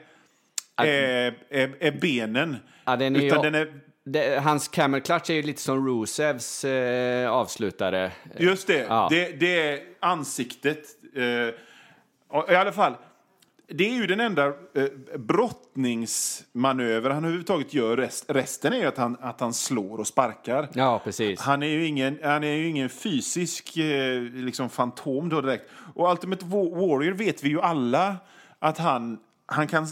[0.76, 2.56] är, är, är benen.
[2.84, 3.72] Ja, den är ju- Utan den är...
[4.06, 8.12] Det, hans camel clutch är ju lite som Rusevs eh, avslutare.
[8.38, 9.06] Just det, Ja.
[9.10, 10.82] det, det är ansiktet.
[11.16, 11.22] Eh,
[12.52, 12.94] I alla fall,
[13.68, 14.52] det är ju den enda eh,
[15.84, 17.96] brottningsmanöver han överhuvudtaget gör.
[17.96, 20.68] Rest, resten är ju att han, att han slår och sparkar.
[20.72, 21.40] Ja, precis.
[21.40, 25.64] Han är ju ingen, han är ju ingen fysisk eh, liksom fantom då direkt.
[25.94, 28.16] Och Ultimate Wa- Warrior vet vi ju alla
[28.58, 29.86] att han, han kan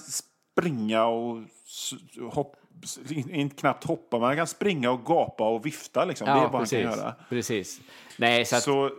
[0.52, 1.94] springa och s-
[2.32, 2.98] hopp, s-
[3.30, 6.04] inte knappt hoppa, men han kan springa och gapa och vifta.
[6.04, 6.24] Liksom.
[6.26, 6.84] det är Ja, vad precis.
[6.84, 7.14] han kan göra.
[7.28, 7.80] precis.
[8.16, 8.90] Nej, så Så,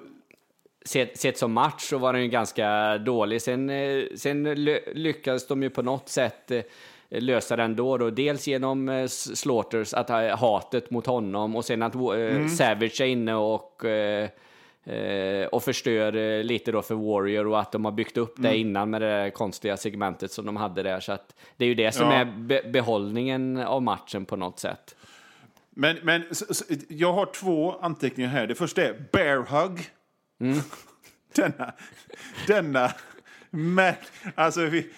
[0.85, 3.41] sett, sett som match så var den ju ganska dålig.
[3.41, 6.61] Sen, eh, sen ly- lyckades de ju på något sätt eh,
[7.09, 8.09] lösa den då, då.
[8.09, 13.05] Dels genom eh, Slaughters, att ha hatet mot honom och sen att eh, Savage är
[13.05, 13.81] inne och
[14.85, 18.57] eh, och förstör eh, lite då för Warrior och att de har byggt upp det
[18.57, 20.99] innan med det där konstiga segmentet som de hade där.
[20.99, 22.13] Så att det är ju det som Ja.
[22.13, 24.95] är be behållningen av matchen på något sätt.
[25.69, 28.47] men men så, så, jag har två anteckningar här.
[28.47, 29.79] Det första är bear hug.
[31.35, 31.73] denna,
[32.47, 32.91] denna,
[33.49, 33.93] men,
[34.35, 34.89] alltså, vi,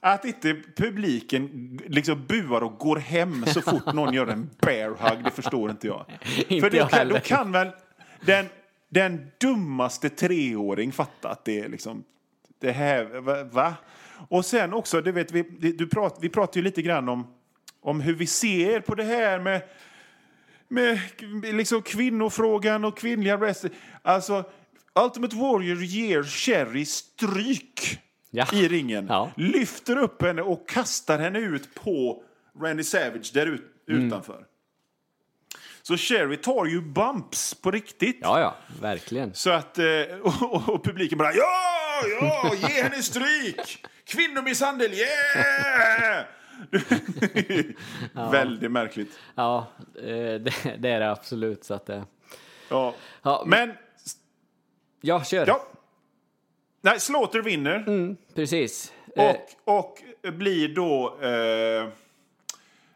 [0.00, 5.24] att inte publiken liksom buar och går hem så fort någon gör en bear hug,
[5.24, 6.06] det förstår inte jag.
[6.48, 7.70] Inte För det jag då kan väl
[8.20, 8.46] den,
[8.92, 12.04] den dummaste treåring fatta att det är liksom,
[12.58, 13.04] det här,
[13.44, 13.74] va?
[14.28, 17.26] Och sen också, det vet vi, du prat, vi pratar ju lite grann om,
[17.80, 19.62] om hur vi ser på det här med
[20.68, 20.98] med
[21.42, 23.72] liksom kvinnofrågan och kvinnliga wrestling.
[24.02, 24.44] Alltså,
[25.04, 27.98] Ultimate Warrior ger Cherry stryk
[28.30, 28.46] Ja.
[28.52, 29.06] i ringen.
[29.08, 29.30] Ja.
[29.36, 32.22] Lyfter upp henne och kastar henne ut på
[32.60, 34.06] Randy Savage där ut, Mm.
[34.06, 34.44] utanför.
[35.82, 38.18] Så Cherry tar ju bumps på riktigt.
[38.22, 39.34] Ja, ja, verkligen.
[39.34, 39.84] Så att, eh,
[40.22, 43.86] och, och publiken bara ja, ja, ge henne stryk!
[44.04, 46.24] Kvinnomisshandel, yeah!
[48.32, 49.18] Väldigt märkligt.
[49.34, 49.66] Ja,
[49.96, 51.64] eh, det, det är det absolut.
[51.64, 52.02] Så att, eh,
[52.68, 52.94] Ja.
[53.22, 53.72] ja, Men,
[55.00, 55.46] ja, kör.
[55.46, 55.66] ja.
[56.80, 58.92] Nej, Slaughter vinner Mm, precis.
[59.16, 59.98] Eh, och, och
[60.32, 61.18] blir då...
[61.22, 61.88] Eh,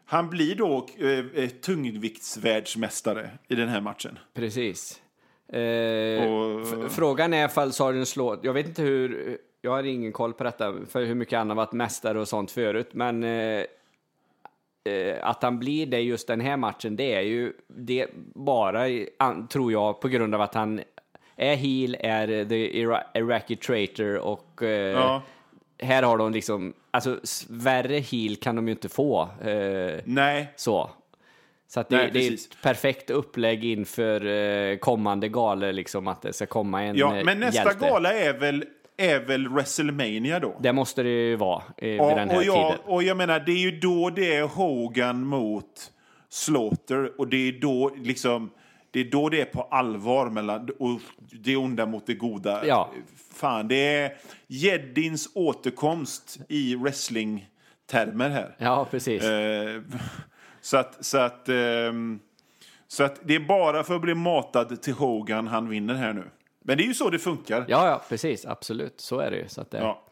[0.07, 4.19] han blir då eh, eh, tungviktsvärldsmästare i den här matchen.
[4.33, 5.01] Precis.
[5.53, 8.39] Eh, Och- frågan är ifall Sargent slår...
[8.43, 9.37] Jag vet inte hur...
[9.61, 12.51] Jag har ingen koll på detta, för hur mycket han har varit mästare och sånt
[12.51, 13.63] förut, men eh,
[14.93, 18.85] eh, att han blir det just den här matchen, det är ju det bara,
[19.49, 20.81] tror jag, på grund av att han
[21.35, 25.21] är heel, är the Ira Iraqi traitor och eh, Ja.
[25.79, 29.21] Här har de liksom, alltså värre heel kan de ju inte få.
[29.41, 30.89] Eh, Nej, så.
[31.69, 36.21] Så att det, Nej, det är ett perfekt upplägg inför eh, kommande galor, liksom att
[36.21, 37.87] det ska komma en ja, eh, men nästa hjälte.
[37.89, 38.65] gala är väl,
[38.97, 40.55] är väl WrestleMania då?
[40.61, 42.85] Det måste det ju vara eh, vid Ja, den här och, jag, tiden.
[42.85, 45.91] och jag menar, det är ju då det är Hogan mot
[46.29, 48.49] Slaughter och det är då liksom
[48.91, 50.99] det är då det är på allvar mellan och
[51.31, 52.65] det onda mot det goda.
[52.65, 52.91] Ja.
[53.33, 58.55] Fan, det är Jeddins återkomst i wrestlingtermer här.
[58.57, 59.23] Ja, precis.
[59.23, 59.81] Eh,
[60.61, 62.19] så att, så att, ehm,
[62.87, 66.23] så att det är bara för att bli matad till Hogan han vinner här nu.
[66.63, 67.65] Men det är ju så det funkar.
[67.67, 68.45] Ja, ja, precis.
[68.45, 69.01] Absolut.
[69.01, 69.47] Så är det ju.
[69.47, 69.81] Så att, eh.
[69.81, 70.03] Ja.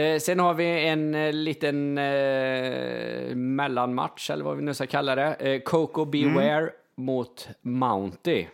[0.00, 5.14] Eh, sen har vi en eh, liten eh, mellanmatch, eller vad vi nu ska kalla
[5.14, 5.34] det.
[5.34, 6.70] Eh, Coco Beware.
[6.98, 8.46] Mot Mounty.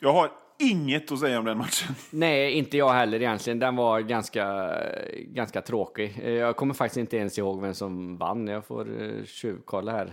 [0.00, 1.94] Jag har inget att säga om den matchen.
[2.10, 3.58] Nej, inte jag heller egentligen.
[3.58, 4.74] Den var ganska,
[5.16, 6.18] ganska tråkig.
[6.22, 8.46] Eh, Jag kommer faktiskt inte ens ihåg vem som vann.
[8.46, 10.12] Jag får eh, tjuvkolla här.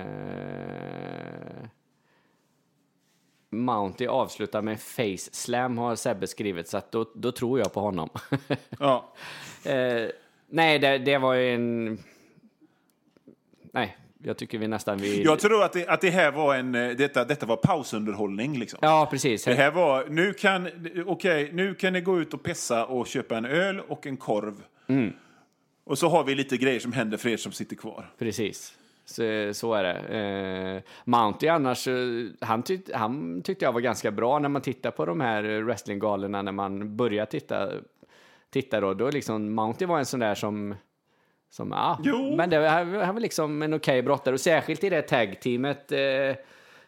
[0.00, 1.66] Eh...
[3.50, 8.08] Mounty avslutar med face slam har Sebbe skrivit, så då, då tror jag på honom.
[8.78, 9.12] Ja.
[9.64, 10.08] eh,
[10.48, 11.98] nej, det, det var ju en...
[13.72, 13.96] Nej,
[14.26, 15.24] jag tycker vi nästan vill...
[15.24, 18.58] Jag tror att det, att det här var en, eh, detta, detta var pausunderhållning.
[18.58, 18.78] Liksom.
[18.82, 19.44] Ja, precis.
[19.44, 20.68] Det här var, nu kan,
[21.06, 24.62] okej, nu kan ni gå ut och pissa och köpa en öl och en korv.
[24.86, 25.12] Mm.
[25.84, 28.10] Och så har vi lite grejer som händer för er som sitter kvar.
[28.18, 28.74] Precis.
[29.04, 29.22] Så,
[29.54, 29.94] så är det.
[29.94, 31.96] Eh, Mounty annars, eh,
[32.40, 36.42] han, tyck, han tyckte jag var ganska bra när man tittar på de här wrestlinggalorna,
[36.42, 37.70] när man börjar titta,
[38.50, 38.94] titta då.
[38.94, 40.74] Då liksom, Mounty var en sån där som,
[41.54, 42.36] som ja, Jo.
[42.36, 44.34] men det, han, var liksom en okej brottare.
[44.34, 45.98] Och särskilt i det tag-teamet, eh,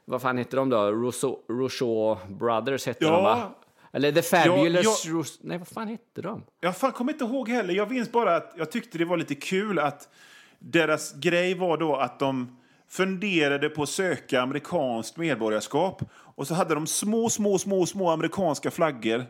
[0.05, 0.90] vad fan heter de då?
[0.92, 3.11] Rousseau, Rousseau Brothers hette Ja.
[3.11, 3.55] de va?
[3.92, 6.42] Eller The Fabulous Ja, Rous- Nej, vad fan hette de?
[6.61, 7.74] Jag fan kommer inte ihåg heller.
[7.74, 10.09] Jag minns bara att jag tyckte det var lite kul att
[10.59, 12.57] deras grej var då att de
[12.88, 16.02] funderade på att söka amerikanskt medborgarskap.
[16.12, 19.24] Och så hade de små, små, små, små amerikanska flaggor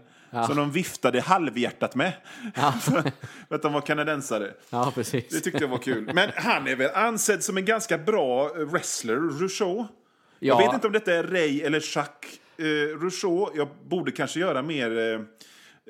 [0.47, 2.13] som de viftade halvhjärtat med.
[2.55, 3.03] för,
[3.49, 4.55] för att de var kanadensare.
[4.71, 5.29] Ja, precis.
[5.29, 6.11] Det tyckte jag var kul.
[6.15, 9.77] Men han är väl ansedd som en ganska bra eh, wrestler, Rousseau.
[9.77, 10.67] Jag Ja.
[10.67, 12.65] vet inte om detta är Ray eller Jacques eh,
[13.01, 13.49] Rousseau.
[13.57, 15.21] Jag borde kanske göra mer, eh,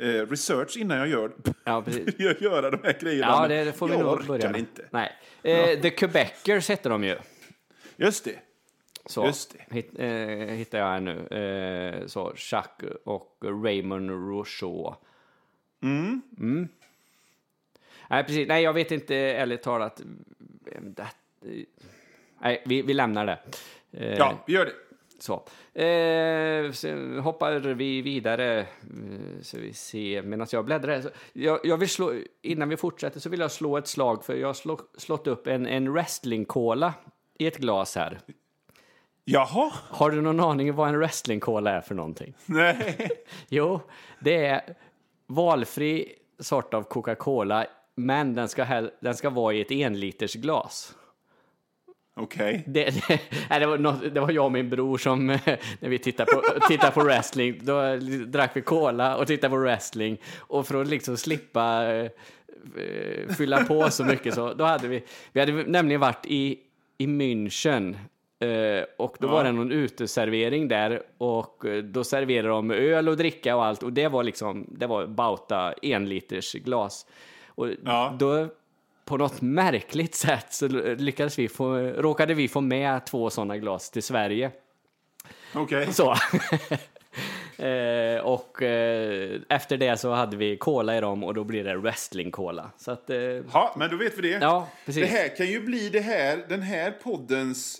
[0.08, 1.30] eh, research innan jag gör
[1.64, 1.84] Ja,
[2.18, 3.26] jag göra de här grejerna.
[3.32, 4.58] Ja, det, får vi jag nog orkar börja med.
[4.60, 4.82] inte.
[4.90, 5.12] Nej.
[5.42, 7.16] Eh, The Quebecers hette de ju.
[7.96, 8.34] Just det.
[9.06, 9.74] Så Just det.
[9.74, 11.26] Hit, eh, hittar jag här nu.
[11.26, 14.94] Eh, så Jacques och Raymond Rousseau.
[15.82, 16.68] Mm.
[18.10, 18.48] Nej, precis.
[18.48, 20.02] Nej, jag vet inte ärligt talat.
[20.80, 21.06] Det,
[22.40, 23.38] nej, vi, vi lämnar det.
[23.92, 24.72] Eh, Ja, vi gör det.
[25.18, 25.34] Så.
[25.80, 28.66] Eh, sen hoppar vi vidare, eh,
[29.42, 31.00] så vi ser, medan jag bläddrar.
[31.00, 34.36] Så jag, jag vill slå, innan vi fortsätter så vill jag slå ett slag, för
[34.36, 36.94] jag har slå, slått upp en, en wrestling-cola
[37.38, 38.18] i ett glas här.
[39.28, 39.72] Jaha?
[39.90, 42.34] Har du någon aning om vad en wrestling-cola är för någonting?
[42.46, 43.08] Nej.
[43.48, 43.80] Jo,
[44.20, 44.60] det är
[45.26, 50.94] valfri sort av Coca-Cola, men den ska, den ska vara i ett enliters glas.
[52.16, 52.64] Okej.
[52.66, 53.20] Det, det,
[53.50, 55.40] nej, det, var något, det var jag och min bror som, eh,
[55.80, 57.96] när vi tittade på, tittade på wrestling, då
[58.26, 60.18] drack vi cola och tittade på wrestling.
[60.38, 62.10] Och för att liksom slippa eh,
[62.76, 66.58] eh, fylla på så mycket så, då hade vi, vi hade nämligen varit i,
[66.98, 67.96] i München.
[68.46, 73.16] Eh, Och då var det någon uteservering där och eh, då serverade de öl och
[73.16, 77.06] dricka och allt och det var liksom, det var Bauta enliters glas.
[77.48, 78.16] Och Ja.
[78.18, 78.48] då
[79.04, 80.68] på något märkligt sätt så
[80.98, 84.50] lyckades vi få, råkade vi få med två sådana glas till Sverige.
[85.54, 85.92] Okej.
[85.92, 86.10] Så.
[87.58, 91.76] eh, och eh, efter det så hade vi cola i dem och då blir det
[91.76, 92.70] wrestling-cola.
[93.08, 93.16] Eh,
[93.52, 94.38] Ja, men då vet vi det.
[94.40, 95.02] Ja, precis.
[95.10, 97.78] Det här kan ju bli det här, den här poddens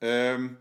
[0.00, 0.56] ehm,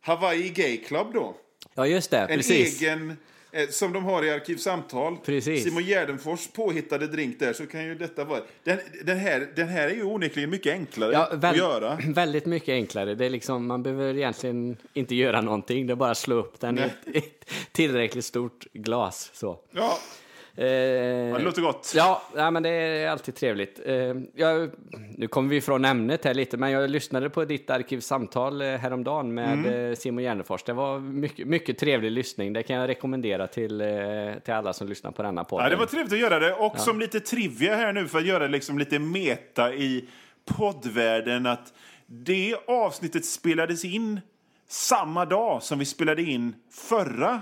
[0.00, 1.36] Hawaii Gay Club då.
[1.74, 2.82] ja just det, En precis.
[2.82, 3.16] egen,
[3.52, 5.16] eh, som de har i Arkivsamtal.
[5.24, 5.64] Precis.
[5.64, 8.40] Simon Gärdenfors påhittade drink där, så kan ju detta vara...
[8.64, 11.98] Den, den, här, den här är ju onekligen mycket enklare Ja, att väl, göra.
[12.08, 13.14] väldigt mycket enklare.
[13.14, 16.60] Det är liksom, man behöver egentligen inte göra någonting, det är bara att slå upp
[16.60, 19.30] den i ett, ett tillräckligt stort glas.
[19.34, 19.58] Så.
[19.70, 19.98] Ja,
[20.58, 20.64] Eh,
[21.36, 21.92] det låter gott.
[21.96, 23.80] Ja, ja, men det är alltid trevligt.
[23.86, 23.94] Eh,
[24.34, 24.70] jag,
[25.16, 29.34] nu kommer vi ifrån ämnet här lite, men jag lyssnade på ditt arkivsamtal eh, häromdagen
[29.34, 29.90] med Mm.
[29.90, 30.62] eh, Simon Gärdenfors.
[30.62, 32.52] Det var mycket, mycket trevlig lyssning.
[32.52, 33.86] Det kan jag rekommendera till, eh,
[34.44, 35.62] till alla som lyssnar på denna podd.
[35.64, 36.52] Ja, det var trevligt att göra det.
[36.54, 40.04] Och som lite trivia här nu för att göra liksom lite meta i
[40.56, 41.72] poddvärlden att
[42.06, 44.20] det avsnittet spelades in
[44.68, 47.40] samma dag som vi spelade in förra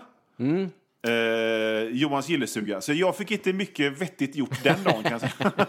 [1.06, 2.80] eh, Johans gillestuga.
[2.80, 5.52] Så jag fick inte mycket vettigt gjort den dagen kan jag säga.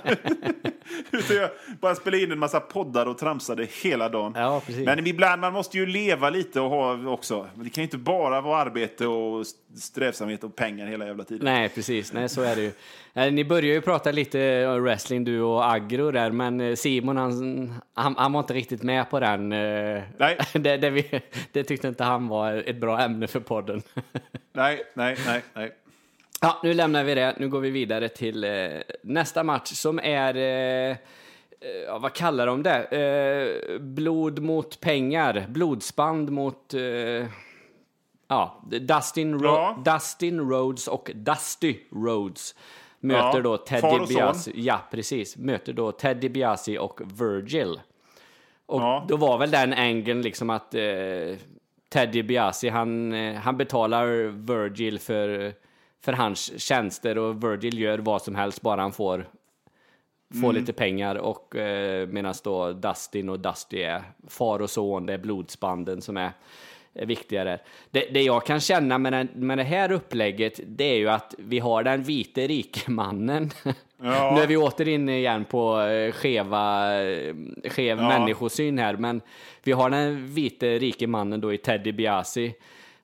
[1.11, 1.49] Utan jag
[1.81, 4.33] bara spelade in en massa poddar och tramsade hela dagen.
[4.35, 4.61] Ja.
[4.85, 7.47] Men ibland, man måste ju leva lite och ha också.
[7.55, 11.45] Det kan inte bara vara arbete och strävsamhet och pengar hela jävla tiden.
[11.45, 12.13] Nej, precis.
[12.13, 12.71] Nej, så är det ju.
[13.13, 17.17] Eh, Ni börjar ju prata lite om wrestling, du och Agro där, men eh, Simon,
[17.17, 19.51] han, han, han var inte riktigt med på den.
[19.51, 20.37] eh, Nej.
[20.53, 21.21] Det, det, vi,
[21.51, 23.81] det tyckte inte han var ett bra ämne för podden.
[24.53, 25.71] Nej, nej, nej, nej.
[26.41, 27.35] Ja, nu lämnar vi det.
[27.39, 28.67] Nu går vi vidare till eh,
[29.03, 30.35] nästa match som är...
[30.35, 30.97] Eh, eh,
[31.87, 32.83] ja, vad kallar de det?
[32.83, 35.45] Eh, blod mot pengar.
[35.49, 36.73] Blodsband mot...
[36.73, 36.81] Eh,
[38.27, 39.81] ja, Dustin, Ro- Ja.
[39.85, 42.55] Dustin Rhodes och Dusty Rhodes
[42.99, 44.05] möter Ja, då son.
[44.07, 44.51] Biasi.
[44.55, 45.37] Ja, precis.
[45.37, 47.79] Möter då Teddy Biasi och Virgil.
[48.65, 49.05] Och Ja.
[49.07, 50.81] då var väl den angeln liksom att eh,
[51.89, 55.53] Teddy Biasi, han, eh, han betalar Virgil för,
[56.01, 59.29] för hans tjänster och Virgil gör vad som helst bara han får,
[60.41, 61.15] får lite pengar.
[61.15, 66.17] Och eh, medan då Dustin och Dusty är far och son, det är blodsbanden som
[66.17, 66.31] är
[66.97, 67.59] är viktigare.
[67.91, 71.35] Det, det jag kan känna med, den, med det här upplägget, det är ju att
[71.37, 73.51] vi har den vite rike mannen.
[74.01, 74.31] Ja.
[74.35, 77.35] nu är vi åter inne igen på eh, skeva, eh,
[77.69, 78.07] skev Ja.
[78.07, 79.21] människosyn här, men
[79.63, 82.55] vi har den vite rike mannen då i Teddy Biasi.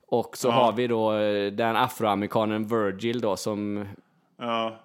[0.07, 0.51] Och så Ja.
[0.51, 3.85] har vi då eh, den afroamerikanen Virgil då som
[4.39, 4.79] Ja.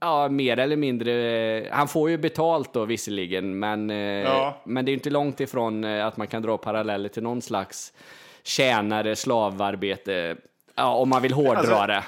[0.00, 1.68] Ja, mer eller mindre.
[1.72, 3.86] Han får ju betalt då visserligen, men,
[4.64, 7.92] men det är inte långt ifrån att man kan dra paralleller till någon slags
[8.42, 10.36] tjänare, slavarbete,
[10.76, 12.02] ja, om man vill hårdra Alltså- det.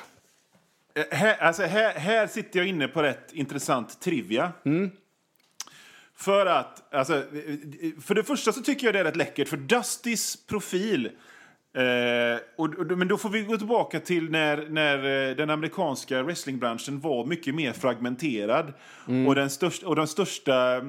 [0.95, 4.53] Eh, Här, alltså här, här sitter jag inne på rätt intressant trivia.
[6.17, 7.23] För att, alltså,
[8.03, 11.11] för det första så tycker jag det är rätt läckert, för Dustys profil
[11.77, 16.23] Eh, och, och, men då får vi gå tillbaka till när, när eh, den amerikanska
[16.23, 18.73] wrestlingbranschen var mycket mer fragmenterad.
[19.29, 20.83] Och, den största, och den största,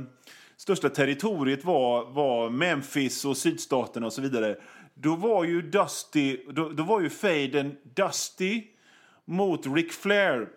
[0.57, 4.55] största territoriet var, var Memphis och sydstaterna och så vidare.
[4.93, 8.63] Då var ju Dusty, då, då var ju fejden Dusty
[9.25, 10.47] mot Ric Flair.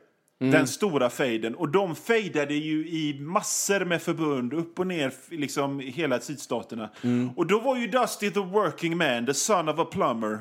[0.41, 1.55] Den stora fejden.
[1.55, 6.91] Och de fejdade ju i massor med förbund, upp och ner, liksom hela sydstaterna.
[7.37, 10.39] Och då var ju Dusty the working man, the son of a plumber.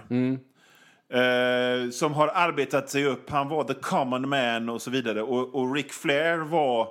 [1.10, 3.30] Eh, eh, som har arbetat sig upp.
[3.30, 5.22] Han var the common man och så vidare.
[5.22, 6.88] Och, och Ric Flair var...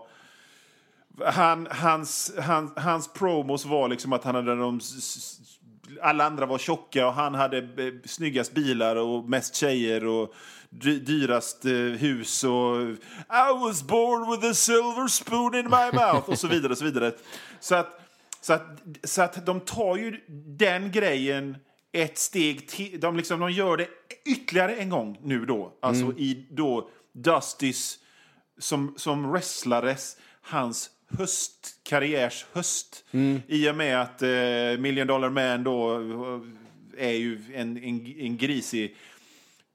[1.24, 4.80] Han, hans, han, hans promos var liksom att han hade de...
[6.02, 10.34] Alla andra var tjocka och han hade eh, snyggast bilar och mest tjejer och
[10.70, 12.80] dyrast eh, hus och
[13.28, 16.84] I was born with a silver spoon in my mouth och så vidare och så
[16.84, 17.12] vidare.
[17.60, 18.00] Så att,
[18.40, 21.56] så att, så att de tar ju den grejen
[21.92, 23.00] ett steg till.
[23.00, 23.88] De, liksom, de gör det
[24.24, 25.72] ytterligare en gång nu då.
[25.82, 27.98] Alltså i då Dustys
[28.58, 33.04] som, som wrestlares, hans höst, karriärs höst.
[33.48, 34.28] I och med att eh,
[34.78, 35.94] Million Dollar Man då
[36.98, 38.96] eh, är ju en, en, en grisig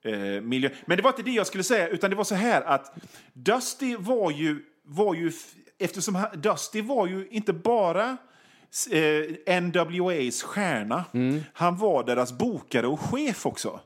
[0.04, 0.70] eh, miljö.
[0.86, 2.93] Men det var inte det jag skulle säga, utan det var så här att
[3.34, 5.32] Dusty var ju, var ju
[5.80, 8.18] eftersom han, Dusty var ju inte bara
[8.91, 11.06] eh, NWAs stjärna,
[11.54, 13.80] han var deras bokare och chef också.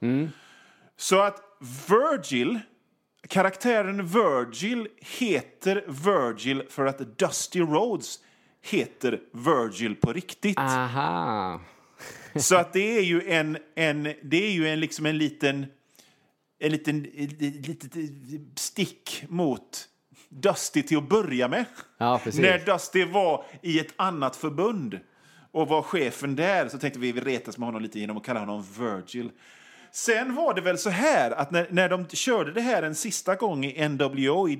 [0.97, 1.41] Så att
[1.89, 2.59] Virgil,
[3.27, 4.87] karaktären Virgil
[5.19, 8.19] heter Virgil för att Dusty Rhodes
[8.61, 10.57] heter Virgil på riktigt.
[10.57, 11.61] Aha.
[12.35, 15.65] Så att det är ju en, en, det är ju en, liksom en liten,
[16.65, 17.93] en liten, ett litet
[18.55, 19.87] stick mot
[20.29, 21.65] Dusty till att börja med.
[21.97, 22.21] Ja.
[22.25, 24.99] När Dusty var i ett annat förbund
[25.51, 28.39] och var chefen där så tänkte vi vi retas med honom lite genom att kalla
[28.39, 29.31] honom Virgil.
[29.91, 33.35] Sen var det väl så här att när, när de körde det här en sista
[33.35, 34.55] gång i NWO, i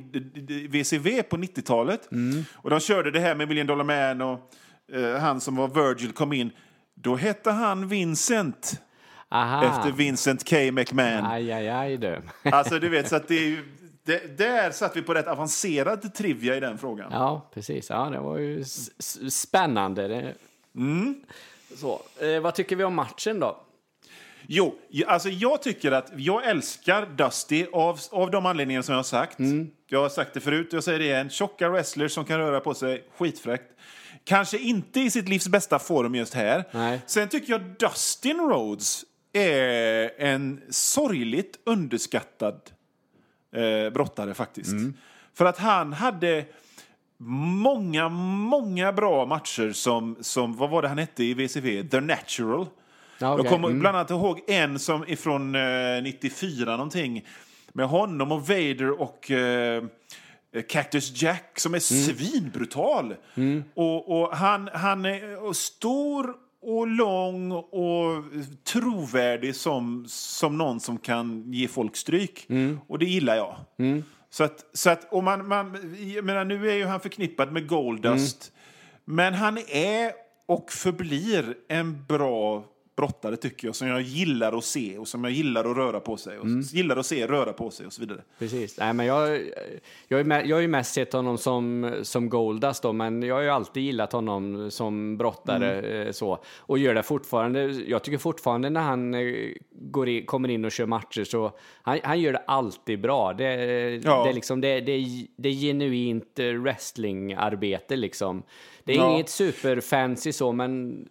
[0.69, 2.09] VCV på 90-talet,
[2.53, 4.51] och de körde det här med Million Dollar Man och
[4.93, 6.51] eh, han som var Virgil kom in,
[6.93, 8.81] då hette han Vincent
[9.35, 9.65] Aha.
[9.65, 10.71] efter Vincent K.
[10.71, 11.25] McMahon.
[11.25, 12.21] Aj, aj, aj du.
[12.51, 13.63] Alltså du vet, så att det är ju,
[14.03, 17.11] det, där satt vi på rätt avancerad trivia i den frågan.
[17.11, 17.89] Ja, precis.
[17.89, 18.63] Ja, det var ju
[19.29, 20.07] spännande.
[20.07, 20.33] Det...
[20.75, 21.15] Mm.
[21.75, 23.61] Så, eh, vad tycker vi om matchen då?
[24.47, 24.75] Jo,
[25.07, 29.37] alltså jag tycker att jag älskar Dusty av, av de anledningar som jag har sagt.
[29.87, 31.29] Jag har sagt det förut och jag säger det igen.
[31.29, 33.71] Tjocka wrestlers som kan röra på sig, skitfräckt.
[34.23, 36.63] Kanske inte i sitt livs bästa form just här.
[36.71, 37.01] Nej.
[37.05, 39.03] Sen tycker jag Dustin Rhodes
[39.37, 42.61] är en sorgligt underskattad
[43.55, 44.73] eh, brottare faktiskt.
[45.33, 46.45] För att han hade
[47.17, 51.83] många, många bra matcher som, som, vad var det han hette i VCV?
[51.89, 52.67] The Natural.
[53.19, 53.45] Ja, okej.
[53.45, 53.79] Jag kommer Mm.
[53.79, 57.25] bland annat ihåg en som ifrån eh, 94 någonting.
[57.73, 59.83] Med honom och Vader och eh,
[60.69, 62.03] Cactus Jack som är Mm.
[62.15, 63.15] svinbrutal.
[63.73, 66.33] Och, och han, han är stor
[66.65, 68.23] och lång och
[68.63, 72.45] trovärdig som, som någon som kan ge folk stryk.
[72.49, 72.79] Mm.
[72.87, 73.55] Och det gillar jag.
[74.29, 77.67] Så att, så att, och man, man, jag menar, nu är ju han förknippad med
[77.67, 78.51] Goldust.
[79.05, 80.11] Men han är
[80.45, 82.63] och förblir en bra
[82.95, 86.17] brottare tycker jag, som jag gillar att se och som jag gillar att röra på
[86.17, 86.39] sig.
[86.39, 88.21] Och Gillar att se röra på sig och så vidare.
[88.39, 88.77] Precis.
[88.79, 89.41] Nej, men jag,
[90.07, 93.35] jag, är med, jag har ju mest sett honom som, som Goldust då, men jag
[93.35, 96.07] har ju alltid gillat honom som brottare Mm.
[96.07, 96.43] eh, så.
[96.57, 97.61] Och gör det fortfarande.
[97.63, 101.99] Jag tycker fortfarande när han eh, går in, kommer in och kör matcher så han,
[102.03, 103.33] han gör det alltid bra.
[103.33, 103.45] Det,
[104.03, 104.23] Ja.
[104.23, 105.05] det, är liksom, det, det,
[105.37, 108.43] det är genuint wrestlingarbete liksom.
[108.83, 109.13] Det är Ja.
[109.13, 111.05] inget superfancy så, men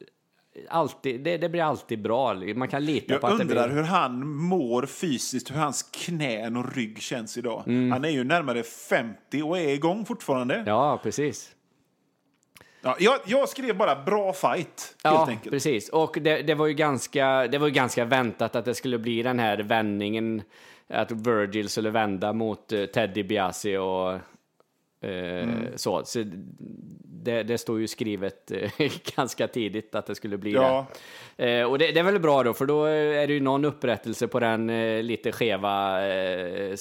[0.69, 2.35] alltid, det, det blir alltid bra.
[2.35, 3.77] Man kan lita på Jag att det undrar blir...
[3.77, 7.63] hur han mår fysiskt, hur hans knän och rygg känns idag.
[7.67, 7.93] Mm.
[7.93, 10.65] Han är ju närmare 50 och är igång fortfarande.
[10.67, 11.51] Ja, precis.
[12.83, 15.53] Ja, jag, jag skrev bara bra fight, Ja, helt enkelt.
[15.53, 15.89] precis.
[15.89, 19.23] Och det, det, var ju ganska, det var ju ganska väntat att det skulle bli
[19.23, 20.43] den här vändningen,
[20.89, 24.19] att Virgil skulle vända mot eh, Ted DiBiase och
[25.05, 25.67] Mm.
[25.77, 26.05] så.
[26.05, 26.25] så
[27.25, 28.71] det, det står ju skrivet eh,
[29.17, 30.87] ganska tidigt att det skulle bli Ja.
[31.37, 31.61] det.
[31.61, 34.29] Eh, och det, det är väl bra då, för då är det ju någon upprättelse
[34.29, 36.77] på den eh, lite skeva eh, eh,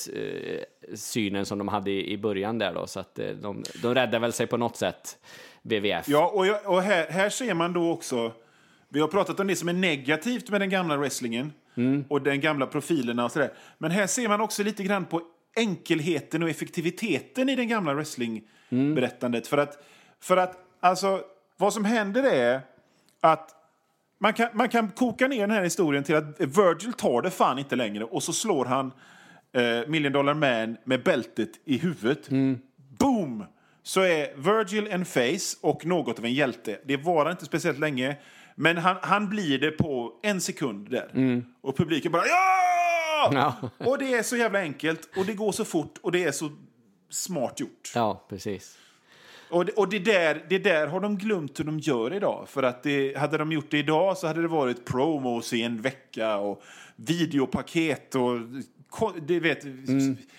[0.95, 4.34] synen som de hade i, början där då, så att eh, de, de räddar väl
[4.34, 5.17] sig på något sätt,
[5.61, 6.07] BVF.
[6.07, 8.32] Ja, och, jag, och här, här ser man då också...
[8.89, 11.53] Vi har pratat om det som är negativt med den gamla wrestlingen
[12.07, 13.53] och den gamla profilerna och sådär.
[13.78, 15.21] Men här ser man också lite grann på
[15.56, 19.47] enkelheten och effektiviteten i den gamla wrestlingberättandet.
[19.47, 19.84] För att,
[20.20, 21.22] för att alltså,
[21.58, 22.62] vad som händer är
[23.22, 23.49] att
[24.20, 27.60] man kan, man kan koka ner den här historien till att Virgil tar det fan
[27.60, 28.91] inte längre och så slår han
[29.54, 32.30] eh, Million Dollar Man med bältet i huvudet.
[32.99, 33.45] Boom!
[33.84, 36.80] Så är Virgil en face och något av en hjälte.
[36.86, 38.16] Det varar inte speciellt länge,
[38.56, 41.10] men han, han blir det på en sekund där.
[41.62, 42.72] Och publiken bara ja!
[43.34, 43.69] Ja.
[43.78, 46.51] Och det är så jävla enkelt och det går så fort och det är så
[47.09, 47.91] smart gjort.
[47.95, 48.78] Ja, precis.
[49.49, 52.45] Och, det, och det, där, det där har de glömt hur de gör idag.
[52.49, 55.82] För att det, hade de gjort det idag så hade det varit promos i en
[55.82, 56.63] vecka och
[56.95, 58.39] videopaket och
[59.21, 59.65] det vet,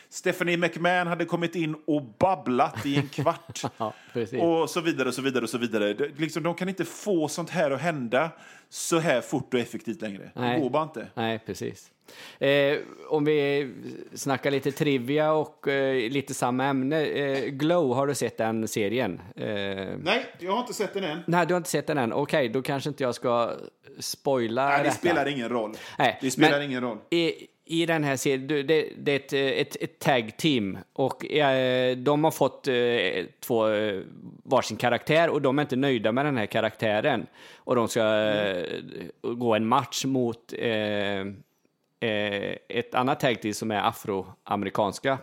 [0.08, 3.62] Stephanie McMahon hade kommit in och babblat i en kvart.
[3.76, 3.92] Ja,
[4.40, 5.94] och så vidare och så vidare och så vidare.
[5.94, 8.30] Det, liksom, de kan inte få sånt här att hända
[8.68, 10.30] så här fort och effektivt längre.
[10.34, 10.54] Nej.
[10.54, 11.06] Det går bara inte.
[11.14, 11.90] Nej, precis.
[12.38, 12.78] Eh,
[13.08, 13.70] om vi
[14.14, 17.04] snackar lite trivia och eh, lite samma ämne.
[17.06, 19.20] Eh, Glow, har du sett den serien?
[19.36, 19.46] Eh,
[20.02, 21.18] Nej, jag har inte sett den än.
[21.26, 22.12] nej, du har inte sett den än.
[22.12, 23.52] Okej, då kanske inte jag ska
[23.98, 24.94] spoila Nej, det detta.
[24.96, 25.72] spelar ingen roll.
[25.98, 26.98] Nej, det spelar ingen roll.
[27.10, 27.32] I,
[27.64, 31.24] I den här serien, det, det är ett, ett, ett tag team och
[31.96, 32.74] de har fått eh,
[33.40, 34.00] två eh,
[34.44, 37.26] varsin karaktär och de är inte nöjda med den här karaktären.
[37.56, 38.64] Och de ska eh,
[39.22, 40.52] gå en match mot
[42.68, 45.18] ett annat tag team som är afroamerikanska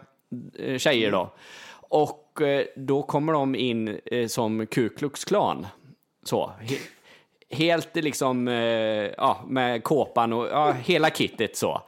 [0.59, 1.33] eh, tjejer då.
[1.71, 5.67] Och eh, då kommer de in eh, som Ku Klux Klan.
[6.23, 6.51] Så.
[6.59, 6.77] He,
[7.49, 8.55] helt liksom, eh,
[9.17, 11.81] ja, med kåpan och ja, hela kittet så.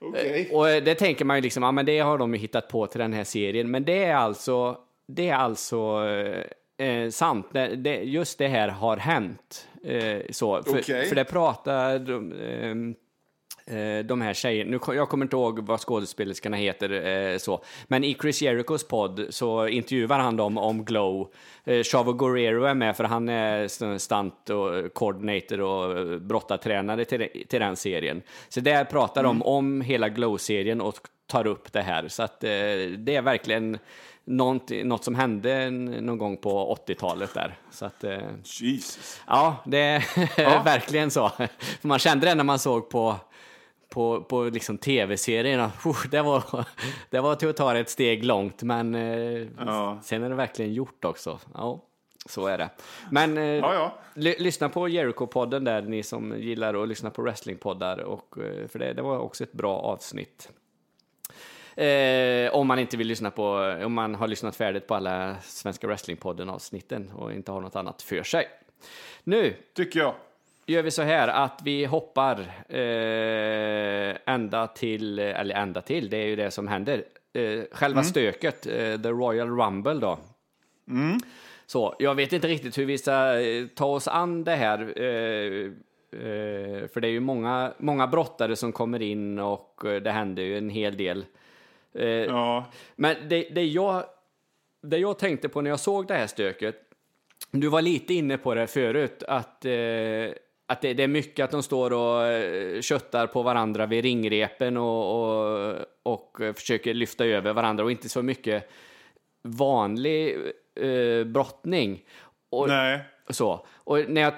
[0.00, 0.50] Okej.
[0.52, 3.00] Och det tänker man ju liksom, ja men det har de ju hittat på till
[3.00, 3.70] den här serien.
[3.70, 6.08] Men det är alltså, det är alltså
[6.78, 7.46] eh, eh, sant.
[7.52, 9.68] Det, just det här har hänt.
[9.84, 10.62] Eh, så.
[10.62, 11.06] För, Okej.
[11.06, 12.74] för det pratar de, eh,
[14.04, 17.64] de här tjejerna, nu, jag kommer inte ihåg vad skådespelerskorna heter, eh, så.
[17.88, 21.32] men i Chris Jerichos podd så intervjuar han dem om Glow.
[21.64, 27.04] Eh, Chavo Guerrero är med för han är st- stunt och coordinator och eh, brottartränare
[27.04, 28.22] till, till den serien.
[28.48, 30.94] Så där pratar de om hela Glow-serien och
[31.26, 32.08] tar upp det här.
[32.08, 32.48] Så att eh,
[32.98, 33.78] det är verkligen
[34.24, 37.54] något, något som hände någon gång på 80-talet där.
[37.70, 39.20] Så att, eh, Jesus.
[39.26, 41.30] Ja, det är verkligen så.
[41.82, 43.16] Man kände det när man såg på,
[43.90, 45.72] på, på liksom tv-serierna.
[46.10, 46.44] Det var,
[47.10, 49.98] det var till att ta ett steg långt, men eh, Ja.
[50.02, 51.38] sen är det verkligen gjort också.
[51.54, 51.84] Ja,
[52.26, 52.70] så är det.
[53.10, 53.94] Men eh, Ja, ja.
[54.14, 58.78] ly- lyssna på Jericho-podden där, ni som gillar att lyssna på wrestlingpoddar, och, eh, för
[58.78, 60.48] det, det var också ett bra avsnitt.
[61.76, 65.86] Eh, om man inte vill lyssna på, om man har lyssnat färdigt på alla Svenska
[65.86, 68.48] Wrestlingpodden-avsnitten och inte har något annat för sig.
[69.24, 70.14] Nu Tycker jag.
[70.70, 76.26] Gör vi så här att vi hoppar eh, ända till, eller ända till, det är
[76.26, 77.04] ju det som händer.
[77.32, 80.18] Eh, själva stöket, eh, The Royal Rumble då.
[81.66, 84.78] Så, jag vet inte riktigt hur vi ska eh, ta oss an det här.
[84.96, 85.64] Eh,
[86.20, 90.58] eh, för det är ju många, många brottare som kommer in och det händer ju
[90.58, 91.24] en hel del.
[92.28, 92.64] Ja.
[92.96, 94.04] men det, det, jag,
[94.82, 96.76] det jag tänkte på när jag såg det här stöket,
[97.50, 99.72] du var lite inne på det förut, att, eh,
[100.70, 104.76] att det, det är mycket att de står och eh, köttar på varandra vid ringrepen
[104.76, 108.70] och, och, och försöker lyfta över varandra och inte så mycket
[109.42, 110.36] vanlig
[110.80, 112.04] eh, brottning.
[112.50, 113.00] Och, Nej
[113.34, 113.66] så.
[113.84, 114.32] Och när jag,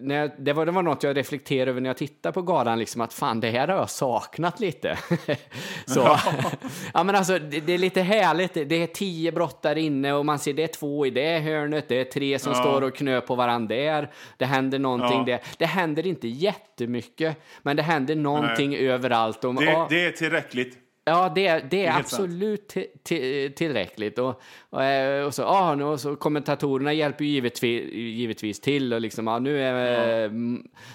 [0.00, 2.78] när jag, det, var, det var något jag reflekterade över när jag tittade på galan,
[2.78, 4.98] liksom att fan, det här har jag saknat lite.
[5.86, 6.16] så.
[6.94, 8.54] ja, men alltså, det, det är lite härligt.
[8.54, 12.00] Det är tio brottare inne och man ser det är två i det hörnet, det
[12.00, 12.58] är tre som Ja.
[12.60, 14.10] står och knö på varandra där.
[14.36, 15.24] Det händer någonting Ja.
[15.24, 15.40] där.
[15.58, 19.44] Det händer inte jättemycket, men det händer någonting överallt.
[19.44, 20.78] Och, Det, det är tillräckligt.
[21.06, 24.18] Ja, det, det är, absolut ti- ti- tillräckligt.
[24.18, 28.92] Och, och, eh, och, så, ah, nu, och så kommentatorerna hjälper ju givetvis, givetvis till.
[28.94, 30.30] Och liksom, ah, nu är eh,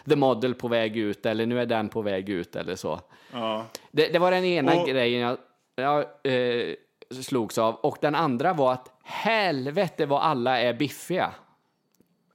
[0.10, 3.00] The Model på väg ut, eller nu är den på väg ut, eller så.
[3.34, 3.66] Ja.
[3.92, 5.38] Det, det var den ena Och- grejen jag,
[5.76, 6.00] jag
[6.34, 6.76] eh,
[7.22, 7.76] slogs av.
[7.76, 11.32] Och den andra var att helvete vad alla är biffiga.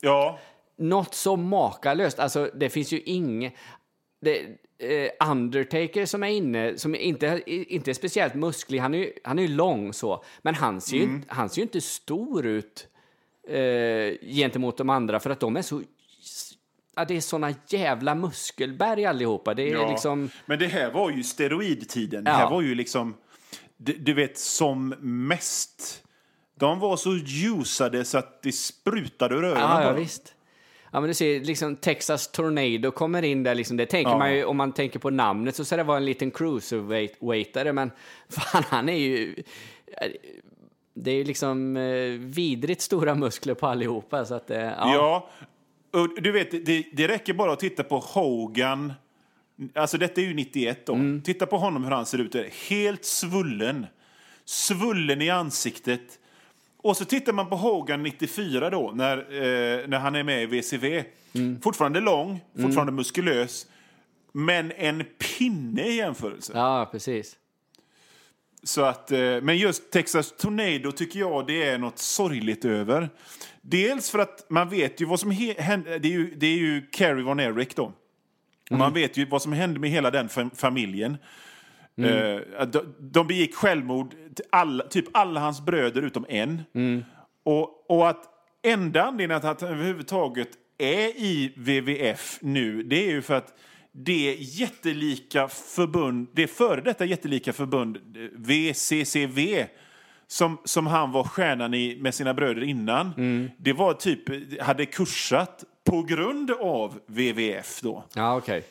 [0.01, 0.39] Ja.
[0.77, 2.19] Något så makalöst.
[2.19, 3.55] Alltså, det finns ju inget...
[4.21, 4.47] Det,
[4.91, 9.39] eh, Undertaker som är inne, som inte, inte är speciellt musklig, han är ju, han
[9.39, 12.87] är ju lång så, men han ser, ju, inte- han ser ju inte stor ut
[13.49, 15.83] eh, gentemot de andra för att de är så...
[16.97, 19.55] Ja, det är såna jävla muskelberg allihopa.
[19.55, 19.91] Det är ja.
[19.91, 20.31] liksom...
[20.47, 22.25] Men det här var ju steroidtiden.
[22.25, 22.37] Det Ja.
[22.37, 23.15] här var ju liksom,
[23.77, 26.03] du, du vet, som mest.
[26.59, 30.34] De var så ljusade så att det sprutade ur öronen Ja, ja visst.
[30.95, 34.19] Ja, men du ser, liksom Texas Tornado kommer in där, liksom, det tänker Ja.
[34.19, 37.91] man ju, om man tänker på namnet så ska det vara en liten cruiserweightare, men
[38.29, 39.35] fan, han är ju...
[40.95, 44.95] Det är ju liksom eh, vidrigt stora muskler på allihopa, så att eh, ja.
[44.95, 46.01] Ja.
[46.01, 48.93] Och du vet, det, det räcker bara att titta på Hogan.
[49.75, 50.95] Alltså detta är ju 91 då.
[50.95, 51.23] Mm.
[51.23, 52.37] Titta på honom hur han ser ut.
[52.69, 53.87] Helt svullen.
[54.45, 56.19] Svullen i ansiktet.
[56.85, 60.47] Och så tittar man på Hogan 94 då, när, eh, när han är med i
[60.47, 61.05] VCV.
[61.35, 61.61] Mm.
[61.61, 63.67] Fortfarande lång, fortfarande muskulös.
[64.33, 65.05] Men en
[65.39, 66.53] pinne i jämförelse.
[66.57, 67.37] Ja, precis.
[68.63, 73.09] Så att, eh, men just Texas Tornado tycker jag det är något sorgligt över.
[73.63, 75.99] Dels för att man vet ju vad som hände.
[75.99, 77.93] Det är ju, det är ju Carrie Von Erich då.
[78.71, 80.51] Och Man vet ju vad som hände med hela den fam-
[81.97, 82.55] familjen.
[82.59, 84.15] Eh, de, de begick självmord,
[84.51, 86.63] alla, typ alla hans bröder utom en.
[87.45, 88.25] Och, och att
[88.63, 93.55] enda anledningen att han överhuvudtaget är i WWF nu, det är ju för att
[93.93, 99.67] det jättelika förbund, det före detta jättelika förbund, eh, VCCV,
[100.27, 103.11] som, som han var stjärnan i med sina bröder innan,
[103.59, 108.05] det var typ, hade kursat på grund av WWF då.
[108.15, 108.65] Ja, okej.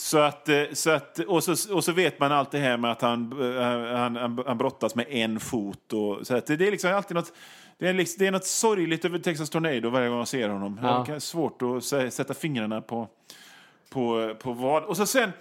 [0.00, 2.92] Så att, eh, så att, och, så, och så vet man allt det här med
[2.92, 3.62] att han, eh,
[3.96, 5.92] han, han, han brottas med en fot.
[5.92, 7.32] Och, så att det, det är liksom alltid något,
[7.78, 10.80] det är, liksom, det är något sorgligt över Texas Tornado varje gång jag ser honom.
[10.82, 11.04] Ja.
[11.06, 13.08] Det är svårt att sä- sätta fingrarna på,
[13.90, 14.84] på, på vad.
[14.84, 15.32] Och så sen,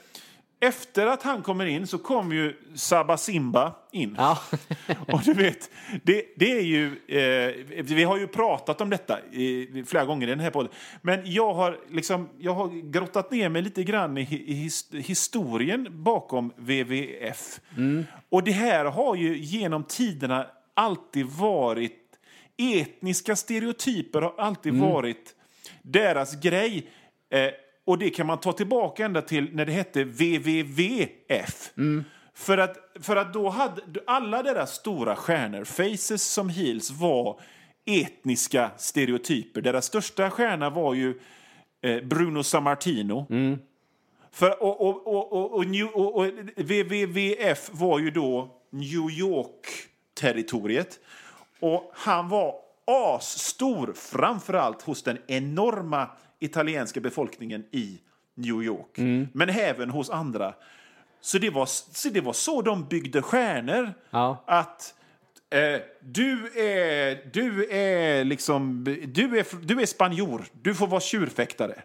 [0.59, 4.15] efter att han kommer in så kommer ju Sabba Simba in.
[4.17, 4.39] Ja.
[5.07, 5.69] Och du vet,
[6.03, 6.85] det, det är ju...
[7.07, 10.71] Eh, vi har ju pratat om detta i, flera gånger i den här podden.
[11.01, 15.87] Men jag har, liksom, jag har grottat ner mig lite grann i, i his, historien
[15.89, 17.59] bakom WWF.
[18.29, 22.05] Och det här har ju genom tiderna alltid varit...
[22.61, 25.35] Etniska stereotyper har alltid varit
[25.81, 26.87] deras grej.
[27.29, 27.49] Eh,
[27.89, 31.71] och det kan man ta tillbaka ända till när det hette WWWF.
[32.33, 37.39] För att, för att då hade alla deras stora stjärnor, faces som heels, var
[37.85, 39.61] etniska stereotyper.
[39.61, 41.19] Deras största stjärna var ju
[41.81, 43.25] eh, Bruno Sammartino.
[44.31, 46.25] För, och, och, och, och, och, New, och, och
[46.55, 50.99] WWWF var ju då New York-territoriet.
[51.59, 56.09] Och han var asstor, framförallt hos den enorma
[56.39, 57.99] italienska befolkningen i
[58.35, 58.97] New York.
[59.33, 60.53] Men även hos andra.
[61.21, 63.93] Så det, var, så det var så de byggde stjärnor.
[64.09, 64.43] Ja.
[64.47, 64.93] Att
[65.49, 71.81] eh, du är, du är liksom, du är, du är spanjor, du får vara tjurfäktare.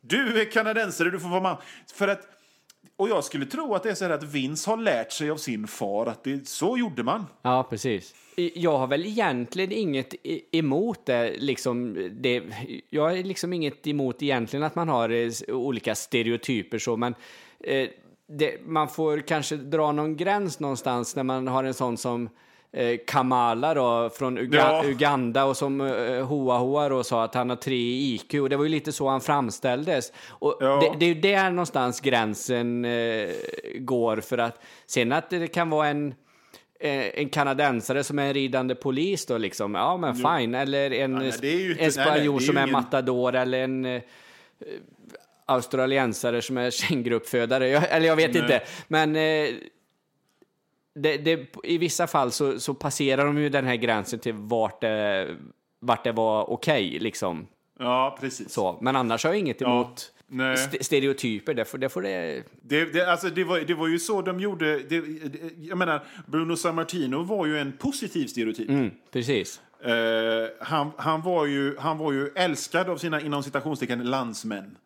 [0.00, 1.56] Du är kanadensare, du får vara man.
[1.94, 2.28] För att,
[2.96, 5.36] och jag skulle tro att det är så här att Vince har lärt sig av
[5.36, 7.26] sin far att det, så gjorde man.
[7.42, 8.14] Ja, precis.
[8.54, 10.14] Jag har väl egentligen inget
[10.52, 12.42] emot det, liksom, det.
[12.90, 17.14] Jag har liksom inget emot egentligen att man har eh, olika stereotyper så, men
[17.60, 17.88] eh,
[18.26, 22.30] det, man får kanske dra någon gräns någonstans när man har en sån som eh,
[23.06, 24.84] Kamala då, från Uga Ja.
[24.84, 28.48] Uganda och som eh, Hoa Hoa då sa att han har tre i IQ och
[28.50, 30.12] det var ju lite så han framställdes.
[30.28, 30.80] Och Ja.
[30.80, 33.28] det, det är ju där någonstans gränsen eh,
[33.78, 36.14] går för att sen att det kan vara en
[36.80, 40.54] eh, en kanadensare som är en ridande polis då liksom, ja men fine.
[40.54, 44.02] Eller en, nej, inte- en spanjor som är ingen- matador eller en eh,
[45.46, 47.68] australiensare som är känguruuppfödare.
[47.68, 48.42] Jag, eller jag vet Nej.
[48.42, 48.62] inte.
[48.88, 49.48] Men eh,
[51.02, 54.80] det, det, i vissa fall så, så passerar de ju den här gränsen till vart
[54.80, 55.28] det,
[55.80, 57.46] vart det var okej liksom.
[57.78, 58.52] Ja, precis.
[58.52, 58.78] Så.
[58.80, 60.54] Men annars har jag inget Ja, emot nej.
[60.54, 61.54] st- stereotyper.
[61.54, 64.40] Det får det, får det Det, det, alltså det, var, det var ju så de
[64.40, 64.78] gjorde.
[64.78, 65.02] Det,
[65.60, 68.68] jag menar, Bruno Sammartino var ju en positiv stereotyp.
[68.68, 69.60] mm, precis.
[69.84, 69.90] Eh,
[70.66, 74.76] han, han, var ju, han var ju älskad av sina inom citationstecken landsmän.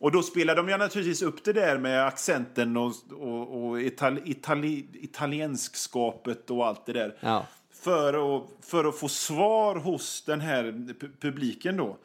[0.00, 4.20] Och då spelade de ju naturligtvis upp det där med accenten och, och, och itali,
[4.24, 7.16] itali, italienskskapet och allt det där.
[7.20, 7.46] Ja.
[7.72, 10.64] För, att, för att få svar hos den här
[11.00, 11.96] pu- publiken då.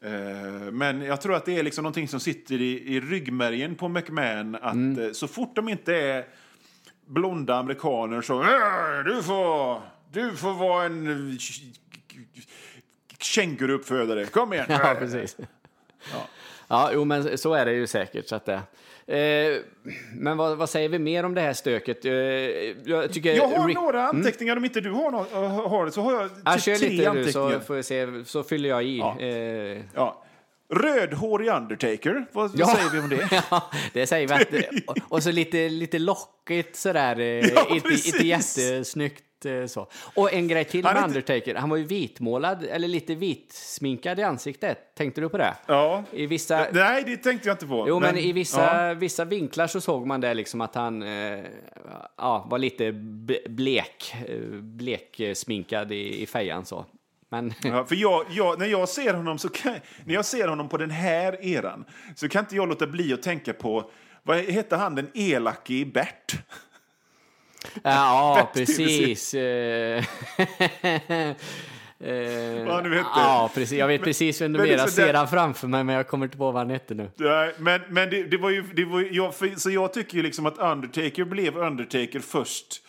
[0.00, 0.12] Eh,
[0.72, 4.54] Men jag tror att det är liksom någonting som sitter i, i ryggmärgen på McMahon.
[4.54, 6.26] Att eh, så fort de inte är
[7.06, 8.42] blonda amerikaner så...
[8.42, 9.80] "Äh, Du får,
[10.12, 11.38] du får vara en
[13.18, 14.24] känguruuppfödare.
[14.26, 14.66] Kom igen!
[14.68, 15.36] Ja, precis.
[16.12, 16.26] Ja.
[16.92, 18.28] Jo, men så är det ju säkert.
[18.28, 18.60] Så att det.
[19.06, 19.60] Eh,
[20.14, 22.04] men vad, vad säger vi mer om det här stöket?
[22.04, 23.34] Eh, jag tycker...
[23.34, 24.56] Jag har Rick- några anteckningar.
[24.56, 25.32] Om inte du har, något,
[25.70, 27.52] har det så har jag Ja, typ kör tre lite du anteckningar.
[27.52, 28.98] så får se, så fyller jag i.
[28.98, 29.20] Ja.
[29.20, 30.20] Eh, Ja.
[30.74, 32.26] Rödhårig Undertaker.
[32.32, 32.66] Vad, Ja.
[32.66, 33.42] säger vi om det?
[33.50, 34.34] ja, det säger vi
[34.66, 39.88] att, och, och så lite, lite lockigt sådär, eh, Ja, inte, inte jättesnyggt eh, så.
[40.14, 44.78] Och en grej till med Undertaker, han var ju vitmålad, eller lite vitsminkad i ansiktet.
[44.94, 45.54] Tänkte du på det?
[45.66, 46.04] Ja.
[46.12, 46.66] I vissa...
[46.72, 47.84] Nej, det tänkte jag inte på.
[47.88, 48.94] Jo, men, i vissa, ja.
[48.94, 51.44] vissa vinklar så såg man det liksom att han eh,
[52.16, 52.92] ja, var lite
[53.48, 56.84] blek, eh, bleksminkad i, i fejan så.
[57.28, 59.74] Men Ja, för jag, jag, när, jag ser honom så kan,
[60.04, 61.84] när jag ser honom på den här eran
[62.14, 63.90] så kan inte jag låta bli att tänka på
[64.22, 66.34] vad hette han den elake i Bert?
[67.82, 69.34] Ja, precis.
[69.34, 69.96] Eh,
[72.00, 73.08] eh, Vad nu hette.
[73.14, 73.78] Ja, precis.
[73.78, 74.84] Jag vet precis vem du men menar.
[74.84, 77.10] liksom Ser han framför mig, men jag kommer inte på vad han hette nu.
[77.16, 80.16] Nej, men men det, det var ju, det var, ju- jag, för, så jag tycker
[80.16, 82.80] ju liksom att Undertaker blev Undertaker först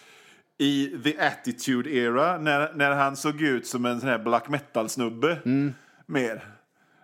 [0.58, 5.38] i The Attitude Era när, när han såg ut som en sån här black metal-snubbe.
[6.06, 6.44] Mer.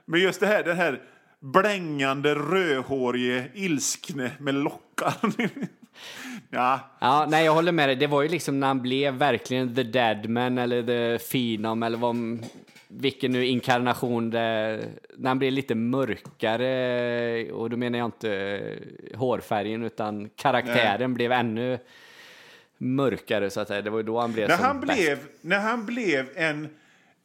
[0.06, 1.02] Men just det här, den här
[1.40, 5.14] blängande, rödhårige, ilskne med lockar.
[6.50, 7.96] ja, Ja, nej, jag håller med dig.
[7.96, 12.16] Det var ju liksom när han blev verkligen the deadman eller the phenom eller vad,
[12.88, 14.80] vilken nu inkarnation det
[15.18, 18.62] När han blev lite mörkare, och då menar jag inte
[19.16, 21.80] hårfärgen utan karaktären blev ännu
[22.78, 23.82] mörkare så att säga.
[23.82, 24.94] Det var ju då han blev när, som han bäst.
[25.02, 26.70] blev, när han blev en,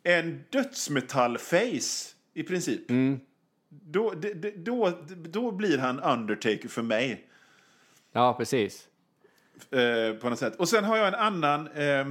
[0.02, 2.80] en dödsmetall-face, i princip.
[3.68, 7.25] Då, det- det- då, då blir han Undertaker för mig.
[8.16, 8.88] Ja, precis.
[9.70, 10.56] eh, på något sätt.
[10.56, 12.06] Och sen har jag en annan eh,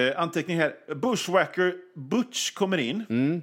[0.00, 0.94] eh, anteckning här.
[0.94, 3.42] Bushwacker Butch kommer in.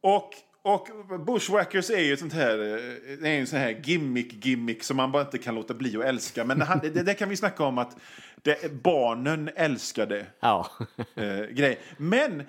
[0.00, 0.30] Och,
[0.62, 0.88] och
[1.26, 5.12] Bushwackers är ju ett sånt här, eh, det är en sån här gimmick-gimmick som man
[5.12, 6.44] bara inte kan låta bli att älska.
[6.44, 7.96] Men han, det, det kan vi snacka om att
[8.42, 10.70] det, barnen älskade Ja.
[11.14, 11.78] eh, grej.
[11.96, 12.42] Men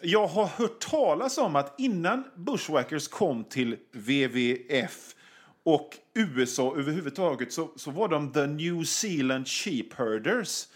[0.00, 5.14] jag har hört talas om att innan Bushwackers kom till WWF
[5.68, 10.66] och USA överhuvudtaget så, så var de The New Zealand Sheepherders,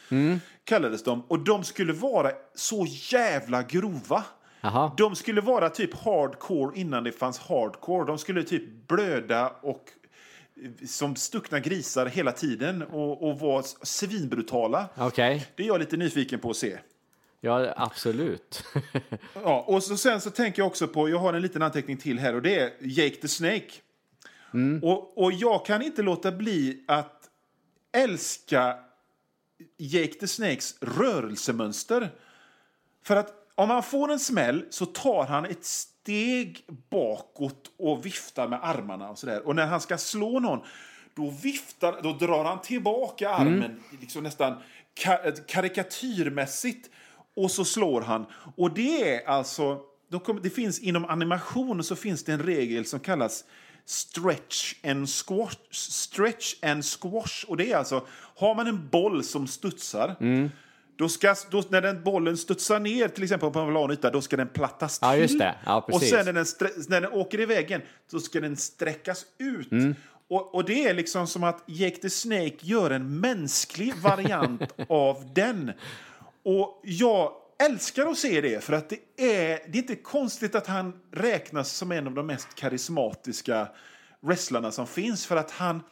[0.64, 1.22] kallades de.
[1.28, 4.24] Och de skulle vara så jävla grova.
[4.60, 4.92] Jaha.
[4.96, 8.06] De skulle vara typ hardcore innan det fanns hardcore.
[8.06, 9.90] De skulle typ blöda och
[10.62, 14.88] eh, som stuckna grisar hela tiden och, och vara svinbrutala.
[14.96, 15.46] Okej.
[15.56, 16.78] Det är jag lite nyfiken på att se.
[17.40, 18.64] Ja, absolut.
[19.34, 22.18] Ja, och så, sen så tänker jag också på, jag har en liten anteckning till
[22.18, 23.70] här och det är Jake the Snake.
[24.82, 27.30] Och, och jag kan inte låta bli att
[27.92, 28.76] älska
[29.78, 32.10] Jake the Snakes rörelsemönster.
[33.04, 38.48] För att om han får en smäll så tar han ett steg bakåt och viftar
[38.48, 39.46] med armarna och sådär.
[39.46, 40.60] Och när han ska slå någon
[41.14, 44.54] då viftar, då drar han tillbaka armen liksom nästan
[45.04, 46.90] ka- karikatyrmässigt
[47.36, 48.26] och så slår han.
[48.56, 52.84] Och det är alltså, då kommer, det finns inom animation så finns det en regel
[52.84, 53.44] som kallas
[53.86, 55.56] stretch and squash.
[55.70, 57.44] Stretch and squash.
[57.48, 58.06] Och det är alltså,
[58.36, 60.16] har man en boll som studsar
[61.02, 64.20] då ska, då, när den bollen studsar ner till exempel på en plan yta, då
[64.20, 65.08] ska den plattas till.
[65.08, 65.54] Ja, just det.
[65.66, 66.46] Ja, och sen när den,
[66.88, 69.72] när den åker i väggen, då ska den sträckas ut.
[69.72, 69.94] Mm.
[70.28, 75.30] Och, och det är liksom som att Jake the Snake gör en mänsklig variant av
[75.34, 75.72] den.
[76.44, 77.32] Och jag
[77.64, 81.72] älskar att se det, för att det är, det är inte konstigt att han räknas
[81.72, 83.68] som en av de mest karismatiska
[84.20, 85.26] wrestlarna som finns.
[85.26, 85.82] För att han,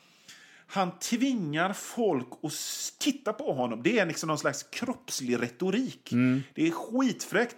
[0.66, 2.52] han tvingar folk att
[2.98, 3.82] titta på honom.
[3.82, 6.10] Det är liksom någon slags kroppslig retorik.
[6.54, 7.56] Det är skitfräckt.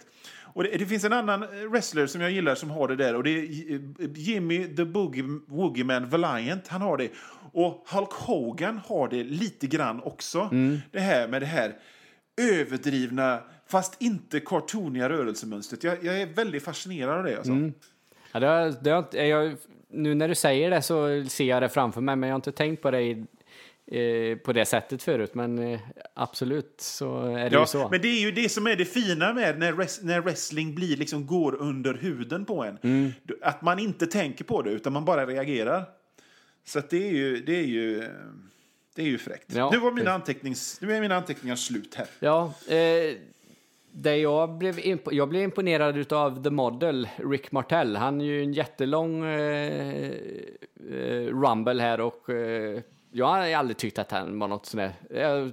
[0.55, 3.15] Och det, det finns en annan eh, wrestler som jag gillar som har det där.
[3.15, 6.67] Och det är eh, Jimmy the Boogie, Woogieman Valiant.
[6.67, 7.09] Han har det.
[7.53, 10.49] Och Hulk Hogan har det lite grann också.
[10.91, 11.75] Det här med det här
[12.41, 15.83] överdrivna, fast inte cartooniga rörelsemönstret.
[15.83, 17.37] Jag, jag är väldigt fascinerad av det.
[17.37, 17.51] Alltså.
[18.31, 19.55] Ja, det har, det har, jag,
[19.89, 22.51] nu när du säger det så ser jag det framför mig, men jag har inte
[22.51, 23.11] tänkt på det i,
[24.31, 25.35] eh, på det sättet förut.
[25.35, 25.79] Men eh,
[26.13, 27.89] absolut så är det ju Ja, så.
[27.89, 30.97] men det är ju det som är det fina med när, wres- när wrestling blir,
[30.97, 32.77] liksom, går under huden på en.
[32.83, 33.11] Mm.
[33.41, 35.85] Att man inte tänker på det, utan man bara reagerar.
[36.65, 38.09] Så det är ju, det är ju, eh,
[38.95, 39.55] det är ju fräckt.
[39.55, 42.07] Ja, nu, var mina antecknings, nu är mina anteckningar slut här.
[42.19, 43.15] Ja, eh,
[43.95, 47.95] det jag, blev imp- jag blev imponerad av The Model, Rick Martell.
[47.95, 50.11] Han är ju en jättelång eh,
[50.91, 52.81] eh, rumble här och eh,
[53.11, 55.47] jag har aldrig tyckt att han var något sådär, eh,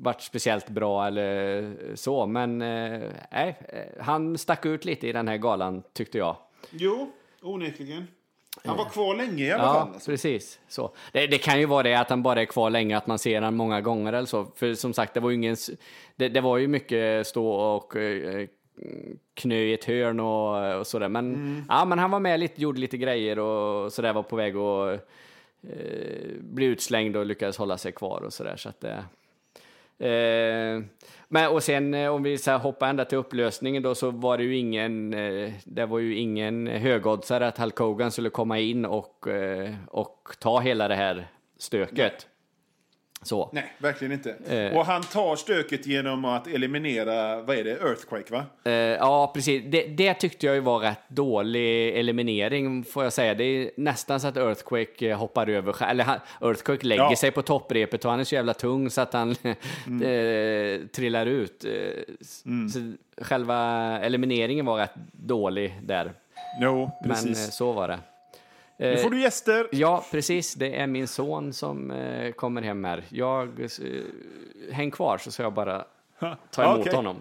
[0.00, 3.00] varit speciellt bra eller så, men eh,
[3.32, 6.36] nej, eh, han stack ut lite i den här galan tyckte jag.
[6.70, 7.10] Jo,
[7.42, 8.06] onekligen.
[8.64, 9.88] Han var kvar länge i alla Ja, fall.
[9.94, 10.10] Alltså.
[10.10, 10.60] precis.
[10.68, 10.90] Så.
[11.12, 13.34] Det, det kan ju vara det att han bara är kvar länge, att man ser
[13.34, 14.46] honom många gånger eller så.
[14.56, 15.56] För som sagt, det var ju ingen...
[16.16, 18.46] Det, det var ju mycket stå och eh,
[19.34, 21.08] knö i ett hörn och, och sådär.
[21.08, 21.64] Men, Mm.
[21.68, 24.94] ja, men han var med lite, gjorde lite grejer och sådär, var på väg att
[25.68, 28.56] eh, bli utslängd och lyckades hålla sig kvar och sådär.
[28.56, 28.90] Så att det...
[28.90, 28.98] Eh,
[30.02, 30.82] Eh,
[31.28, 34.38] men och sen eh, om vi så här, hoppar ända till upplösningen då så var
[34.38, 38.84] det ju ingen, eh, det var ju ingen högoddsare att Hulk Hogan skulle komma in
[38.84, 41.26] och, eh, och ta hela det här
[41.58, 42.26] stöket.
[43.24, 43.50] Så.
[43.52, 44.30] Nej, verkligen inte.
[44.48, 44.76] Eh.
[44.78, 48.44] Och han tar stöket genom att eliminera, vad är det, Earthquake va?
[48.64, 49.62] Eh, ja, precis.
[49.66, 53.34] Det, det tyckte jag ju var rätt dålig eliminering, får jag säga.
[53.34, 57.16] Det är nästan så att Earthquake eh, hoppar över, eller han, Earthquake lägger Ja.
[57.16, 59.30] sig på topprepet och han är så jävla tung så att han
[59.86, 61.64] eh, trillar ut.
[61.64, 61.70] Eh,
[62.20, 62.92] s- Så
[63.24, 63.58] själva
[64.02, 66.12] elimineringen var rätt dålig där.
[66.60, 67.98] Jo, Men eh, så var det.
[68.76, 69.68] Nu får du gäster.
[69.72, 70.54] Ja, precis.
[70.54, 73.04] Det är min son som eh, kommer hem här.
[73.08, 73.68] Jag, eh,
[74.72, 75.84] häng kvar så ska jag bara
[76.50, 76.94] ta emot Okej.
[76.94, 77.20] honom.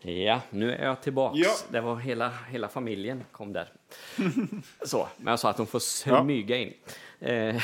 [0.00, 1.38] Ja, nu är jag tillbaks.
[1.38, 1.50] Ja.
[1.70, 3.68] Det var hela, hela familjen kom där.
[4.82, 6.72] så, men jag sa att de får smyga in.
[7.20, 7.56] Eh,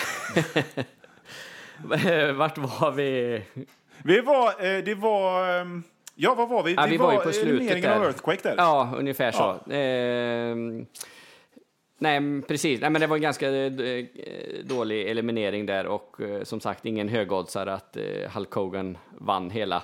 [2.35, 3.43] Vart var vi?
[4.03, 5.83] Vi var, eh, det var, ehm,
[6.15, 6.75] ja vad var vi?
[6.75, 7.97] Ja, vi var ju på eh, slutet där.
[7.97, 8.55] av Earthquake där.
[8.57, 9.73] Ja, ungefär så.
[9.73, 10.57] Eh,
[11.99, 12.81] nej, precis.
[12.81, 14.05] Nej, men det var en ganska eh,
[14.65, 19.83] dålig eliminering där och eh, som sagt ingen högoddsare att eh, Hulk Hogan vann hela.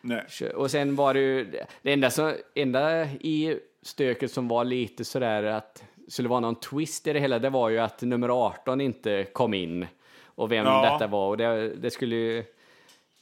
[0.00, 0.22] Nej.
[0.54, 1.44] Och sen var det ju,
[1.82, 7.06] det enda, så, enda i stöket som var lite sådär att skulle vara någon twist
[7.06, 9.86] i det hela, det var ju att nummer 18 inte kom in
[10.24, 10.92] och vem Ja.
[10.92, 11.28] detta var.
[11.28, 12.44] Och det, det skulle ju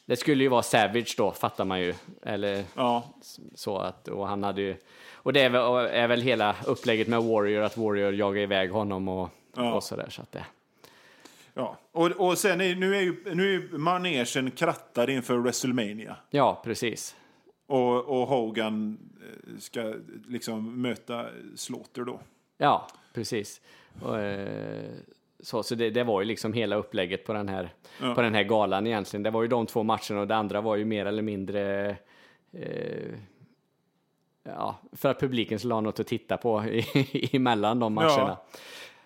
[0.06, 1.94] det skulle ju vara Savage då, fattar man ju.
[2.22, 3.02] Eller Ja.
[3.54, 4.76] så att, och han hade ju,
[5.24, 9.08] och det är väl, är väl hela upplägget med Warrior, att Warrior jagar iväg honom
[9.08, 9.74] och, Ja.
[9.74, 10.06] och sådär.
[10.10, 10.44] Så att det,
[11.54, 11.76] ja.
[11.92, 16.16] Och, och sen är, nu är ju nu är ju manegen krattad inför WrestleMania.
[16.30, 17.16] ja, precis.
[17.66, 19.94] Och, och Hogan eh, ska
[20.28, 22.20] liksom möta Slaughter då.
[22.58, 23.60] Ja, precis.
[24.02, 24.90] Och, eh,
[25.40, 27.68] så så det, det var ju liksom hela upplägget på den, här,
[28.00, 28.14] Ja.
[28.14, 29.22] på den här galan egentligen.
[29.22, 31.88] Det var ju de två matcherna och det andra var ju mer eller mindre
[32.52, 33.14] eh,
[34.44, 38.36] ja, för att publiken skulle ha något att titta på i, emellan de matcherna.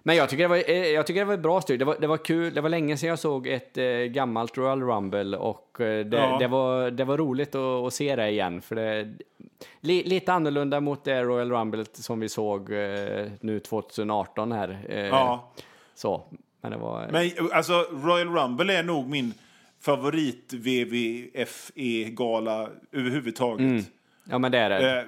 [0.03, 1.78] Men jag tycker det var, eh, jag tycker det var ett bra styr.
[1.78, 2.55] Det var, det var kul.
[2.55, 6.36] Det var länge sedan jag såg ett eh, gammalt Royal Rumble och eh, det, Ja.
[6.39, 8.62] det, var, det var roligt att, att se det igen.
[8.62, 9.09] För det,
[9.80, 14.78] li, lite annorlunda mot det Royal Rumble som vi såg eh, nu 2018 här.
[14.89, 15.53] Eh, Ja.
[15.95, 16.22] Så.
[16.61, 17.09] Men det var...
[17.12, 19.34] Men alltså Royal Rumble är nog min
[19.80, 23.61] favorit WWFE-gala överhuvudtaget.
[23.61, 23.82] Mm.
[24.30, 25.07] Ja, men det är det.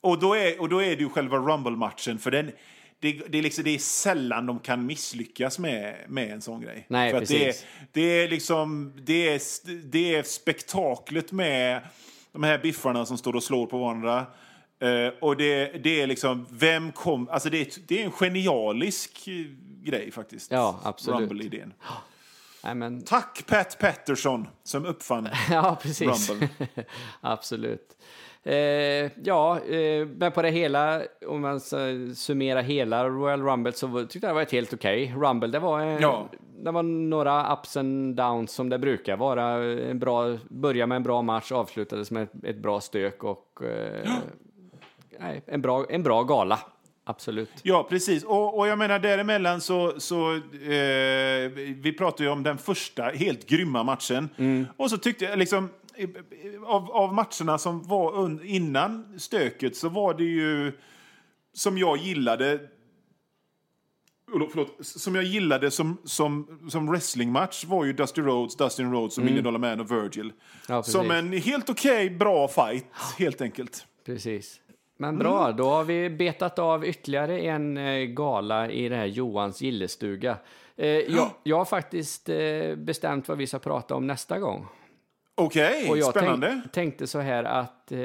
[0.00, 2.52] Och, då är, och då är det ju själva Rumble-matchen, för den,
[3.00, 6.86] det, det, är liksom, det är sällan de kan misslyckas med, med en sån grej.
[6.88, 7.54] Nej, för det, är,
[7.92, 9.40] det är liksom, det är,
[9.90, 11.80] det är spektaklet med
[12.32, 14.26] de här biffarna som står och slår på varandra.
[14.80, 19.34] Eh, och det, det är liksom, vem kom, alltså det det är en genialisk eh,
[19.82, 20.50] grej faktiskt.
[20.50, 21.20] Ja, absolut.
[21.20, 21.74] Rumble-idén.
[22.64, 23.04] Nej, men...
[23.04, 26.30] Tack Pat Patterson som uppfann Ja, precis.
[26.30, 26.48] Rumble.
[27.20, 27.96] Absolut.
[28.44, 31.60] Eh, ja, eh, men på det hela, om man
[32.14, 35.48] summerar hela Royal Rumble så tyckte jag det var ett helt okej Rumble.
[35.48, 36.28] Det var, eh, Ja.
[36.64, 39.44] det var några ups and downs som det brukar vara.
[39.64, 44.10] En bra, börja med en bra match, avslutades med ett, ett bra stök och eh,
[45.20, 46.58] nej, en, bra, en bra gala.
[47.04, 47.50] Absolut.
[47.62, 48.24] Ja, precis.
[48.24, 53.46] Och, och jag menar däremellan så, så eh, vi pratade ju om den första helt
[53.48, 54.28] grymma matchen.
[54.76, 55.68] Och så tyckte jag liksom,
[56.66, 60.72] av, av matcherna som var un, innan stöket så var det ju,
[61.52, 62.60] som jag gillade,
[64.52, 69.24] Förlåt, som jag gillade som, som, som wrestlingmatch var ju Dusty Rhodes, Dustin Rhodes och
[69.24, 70.32] Million Dollar Man och Virgil.
[70.68, 72.86] Ja, som en helt okej, bra fight,
[73.18, 73.86] helt enkelt.
[74.06, 74.60] Precis.
[74.96, 79.62] Men bra, då har vi betat av ytterligare en eh, gala i det här Johans
[79.62, 80.36] gillestuga.
[80.76, 84.66] Eh, jag, jag har faktiskt eh, bestämt vad vi ska prata om nästa gång.
[85.44, 86.48] Okej, jag spännande.
[86.48, 88.00] Tänk, tänkte så här att eh,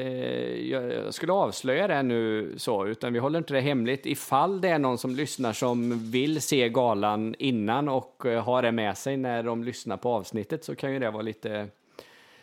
[0.69, 4.05] jag skulle avslöja det nu så, utan vi håller inte det hemligt.
[4.05, 8.71] Ifall det är någon som lyssnar som vill se galan innan och eh, har det
[8.71, 11.67] med sig när de lyssnar på avsnittet så kan ju det vara lite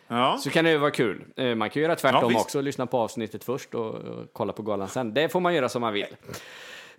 [0.07, 0.37] Ja.
[0.39, 1.23] så kan det ju vara kul.
[1.35, 4.61] Eh, Man kan göra tvärtom Ja, också, lyssna på avsnittet först och, och kolla på
[4.63, 5.13] galan sen.
[5.13, 6.05] Det får man göra som man vill.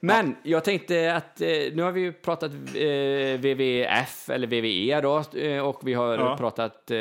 [0.07, 5.39] Men jag tänkte att eh, nu har vi ju pratat eh, WWF, eller WWE då,
[5.41, 6.37] eh, och vi har Ja.
[6.37, 6.97] pratat eh,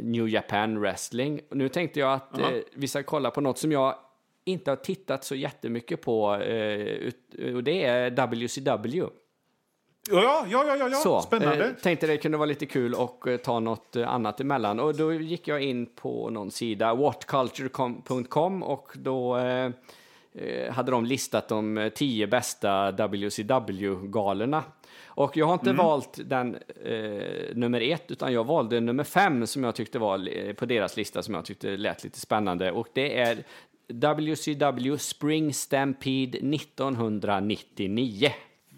[0.00, 1.40] New Japan Wrestling.
[1.50, 2.40] Nu tänkte jag att
[2.74, 3.94] vi ska kolla på något som jag
[4.44, 9.06] inte har tittat så jättemycket på, ut, och det är WCW.
[10.10, 10.96] Ja, ja, ja, ja, ja.
[10.96, 11.64] Så, spännande.
[11.64, 14.80] Eh, tänkte det kunde vara lite kul och eh, ta något eh, annat emellan.
[14.80, 19.70] Och då gick jag in på någon sida, whatculture.com och då eh,
[20.70, 24.62] hade de listat de eh, tio bästa WCW-galorna.
[25.06, 26.54] Och jag har inte valt den
[26.84, 30.96] eh, nummer ett, utan jag valde nummer fem som jag tyckte var eh, på deras
[30.96, 32.72] lista som jag tyckte lät lite spännande.
[32.72, 33.44] Och det är
[33.88, 38.30] WCW Spring Stampede 1999.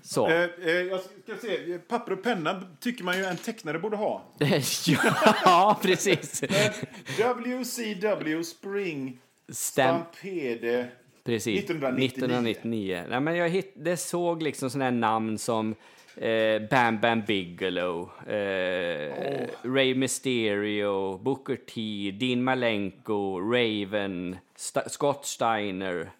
[0.02, 0.28] Så.
[0.28, 4.22] Eh, eh, jag ska se, papper och penna tycker man ju en tecknare borde ha.
[5.44, 6.42] ja, precis.
[7.18, 10.88] WCW Spring Stäm, Stampede
[11.26, 11.58] precis.
[11.64, 12.06] 1999.
[12.06, 13.04] 1999.
[13.08, 15.74] Nej, men jag hitt, det såg liksom sådana här namn som
[16.16, 26.10] eh, Bam Bam Bigelow, eh, Ray Mysterio, Booker T, Dean Malenko, Raven, St- Scott Steiner.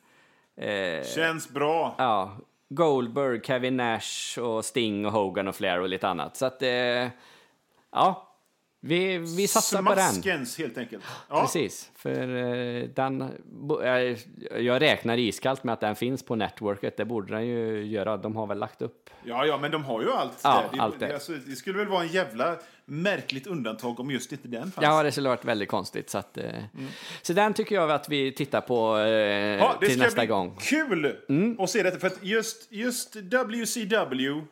[0.57, 1.95] Eh, Känns bra.
[1.99, 2.37] Ja,
[2.69, 6.37] Goldberg, Kevin Nash och Sting och Hogan och Flair och lite annat.
[6.37, 7.09] Så att, eh,
[7.93, 8.26] ja,
[8.87, 10.13] vi, vi satsar på den.
[10.13, 11.05] Smaskens, helt enkelt.
[11.29, 11.41] Ja.
[11.41, 13.31] Precis, för eh, den,
[14.59, 18.37] jag räknar iskallt med att den finns på networket, det borde den ju göra, de
[18.37, 19.11] har väl lagt upp.
[19.25, 20.65] Ja, ja, men de har ju allt Ja.
[20.73, 21.07] Det, allt det.
[21.07, 24.85] det, alltså, det skulle väl vara en jävla märkligt undantag om just inte den fanns.
[24.87, 26.11] Ja, det skulle varit väldigt konstigt.
[26.11, 26.45] Så, att, eh,
[27.23, 30.27] så den tycker jag att vi tittar på eh, Ja, det till ska nästa bli
[30.27, 30.47] gång.
[30.47, 30.59] Mm.
[30.59, 31.17] kul
[31.59, 31.99] att se detta.
[31.99, 34.43] För just, just WCW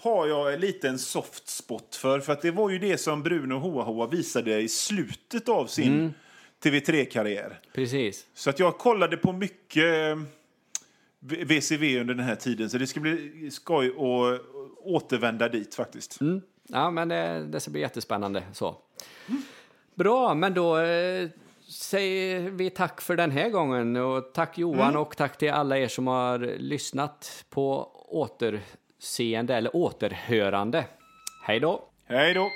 [0.00, 2.20] har jag en liten soft spot för.
[2.20, 6.12] För att det var ju det som Bruno Hoa visade i slutet av sin Mm.
[6.62, 7.60] TV3-karriär.
[7.74, 8.26] Precis.
[8.34, 10.18] Så att jag kollade på mycket eh,
[11.20, 12.70] VCV under den här tiden.
[12.70, 14.40] Så det ska bli skoj att
[14.78, 16.20] återvända dit faktiskt.
[16.20, 16.40] Mm.
[16.68, 18.42] Ja, men det, det ska bli jättespännande.
[18.52, 18.76] Så.
[19.94, 21.28] Bra, men då eh,
[21.68, 23.96] säger vi tack för den här gången.
[23.96, 27.82] Och tack Johan och tack till alla er som har lyssnat på
[28.98, 30.84] återseende eller återhörande.
[31.42, 31.84] Hej då!
[32.06, 32.50] Hej då!